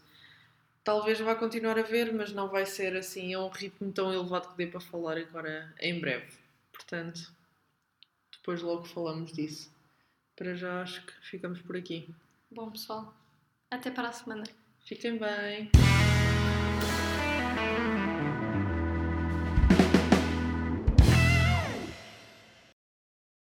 Talvez 0.84 1.20
vá 1.20 1.36
continuar 1.36 1.78
a 1.78 1.84
ver, 1.84 2.12
mas 2.12 2.34
não 2.34 2.48
vai 2.48 2.66
ser 2.66 2.96
assim 2.96 3.34
a 3.34 3.40
um 3.40 3.50
ritmo 3.50 3.92
tão 3.92 4.12
elevado 4.12 4.50
que 4.50 4.58
dê 4.58 4.66
para 4.66 4.80
falar 4.80 5.18
agora 5.18 5.72
em 5.80 6.00
breve. 6.00 6.32
Portanto, 6.74 7.32
depois 8.32 8.62
logo 8.62 8.84
falamos 8.86 9.32
disso. 9.32 9.72
Para 10.36 10.56
já 10.56 10.82
acho 10.82 11.06
que 11.06 11.14
ficamos 11.22 11.62
por 11.62 11.78
aqui. 11.78 12.10
Bom, 12.50 12.72
pessoal, 12.72 13.14
até 13.70 13.92
para 13.92 14.10
a 14.10 14.12
semana. 14.12 14.44
Fiquem 14.84 15.20
bem. 15.20 15.70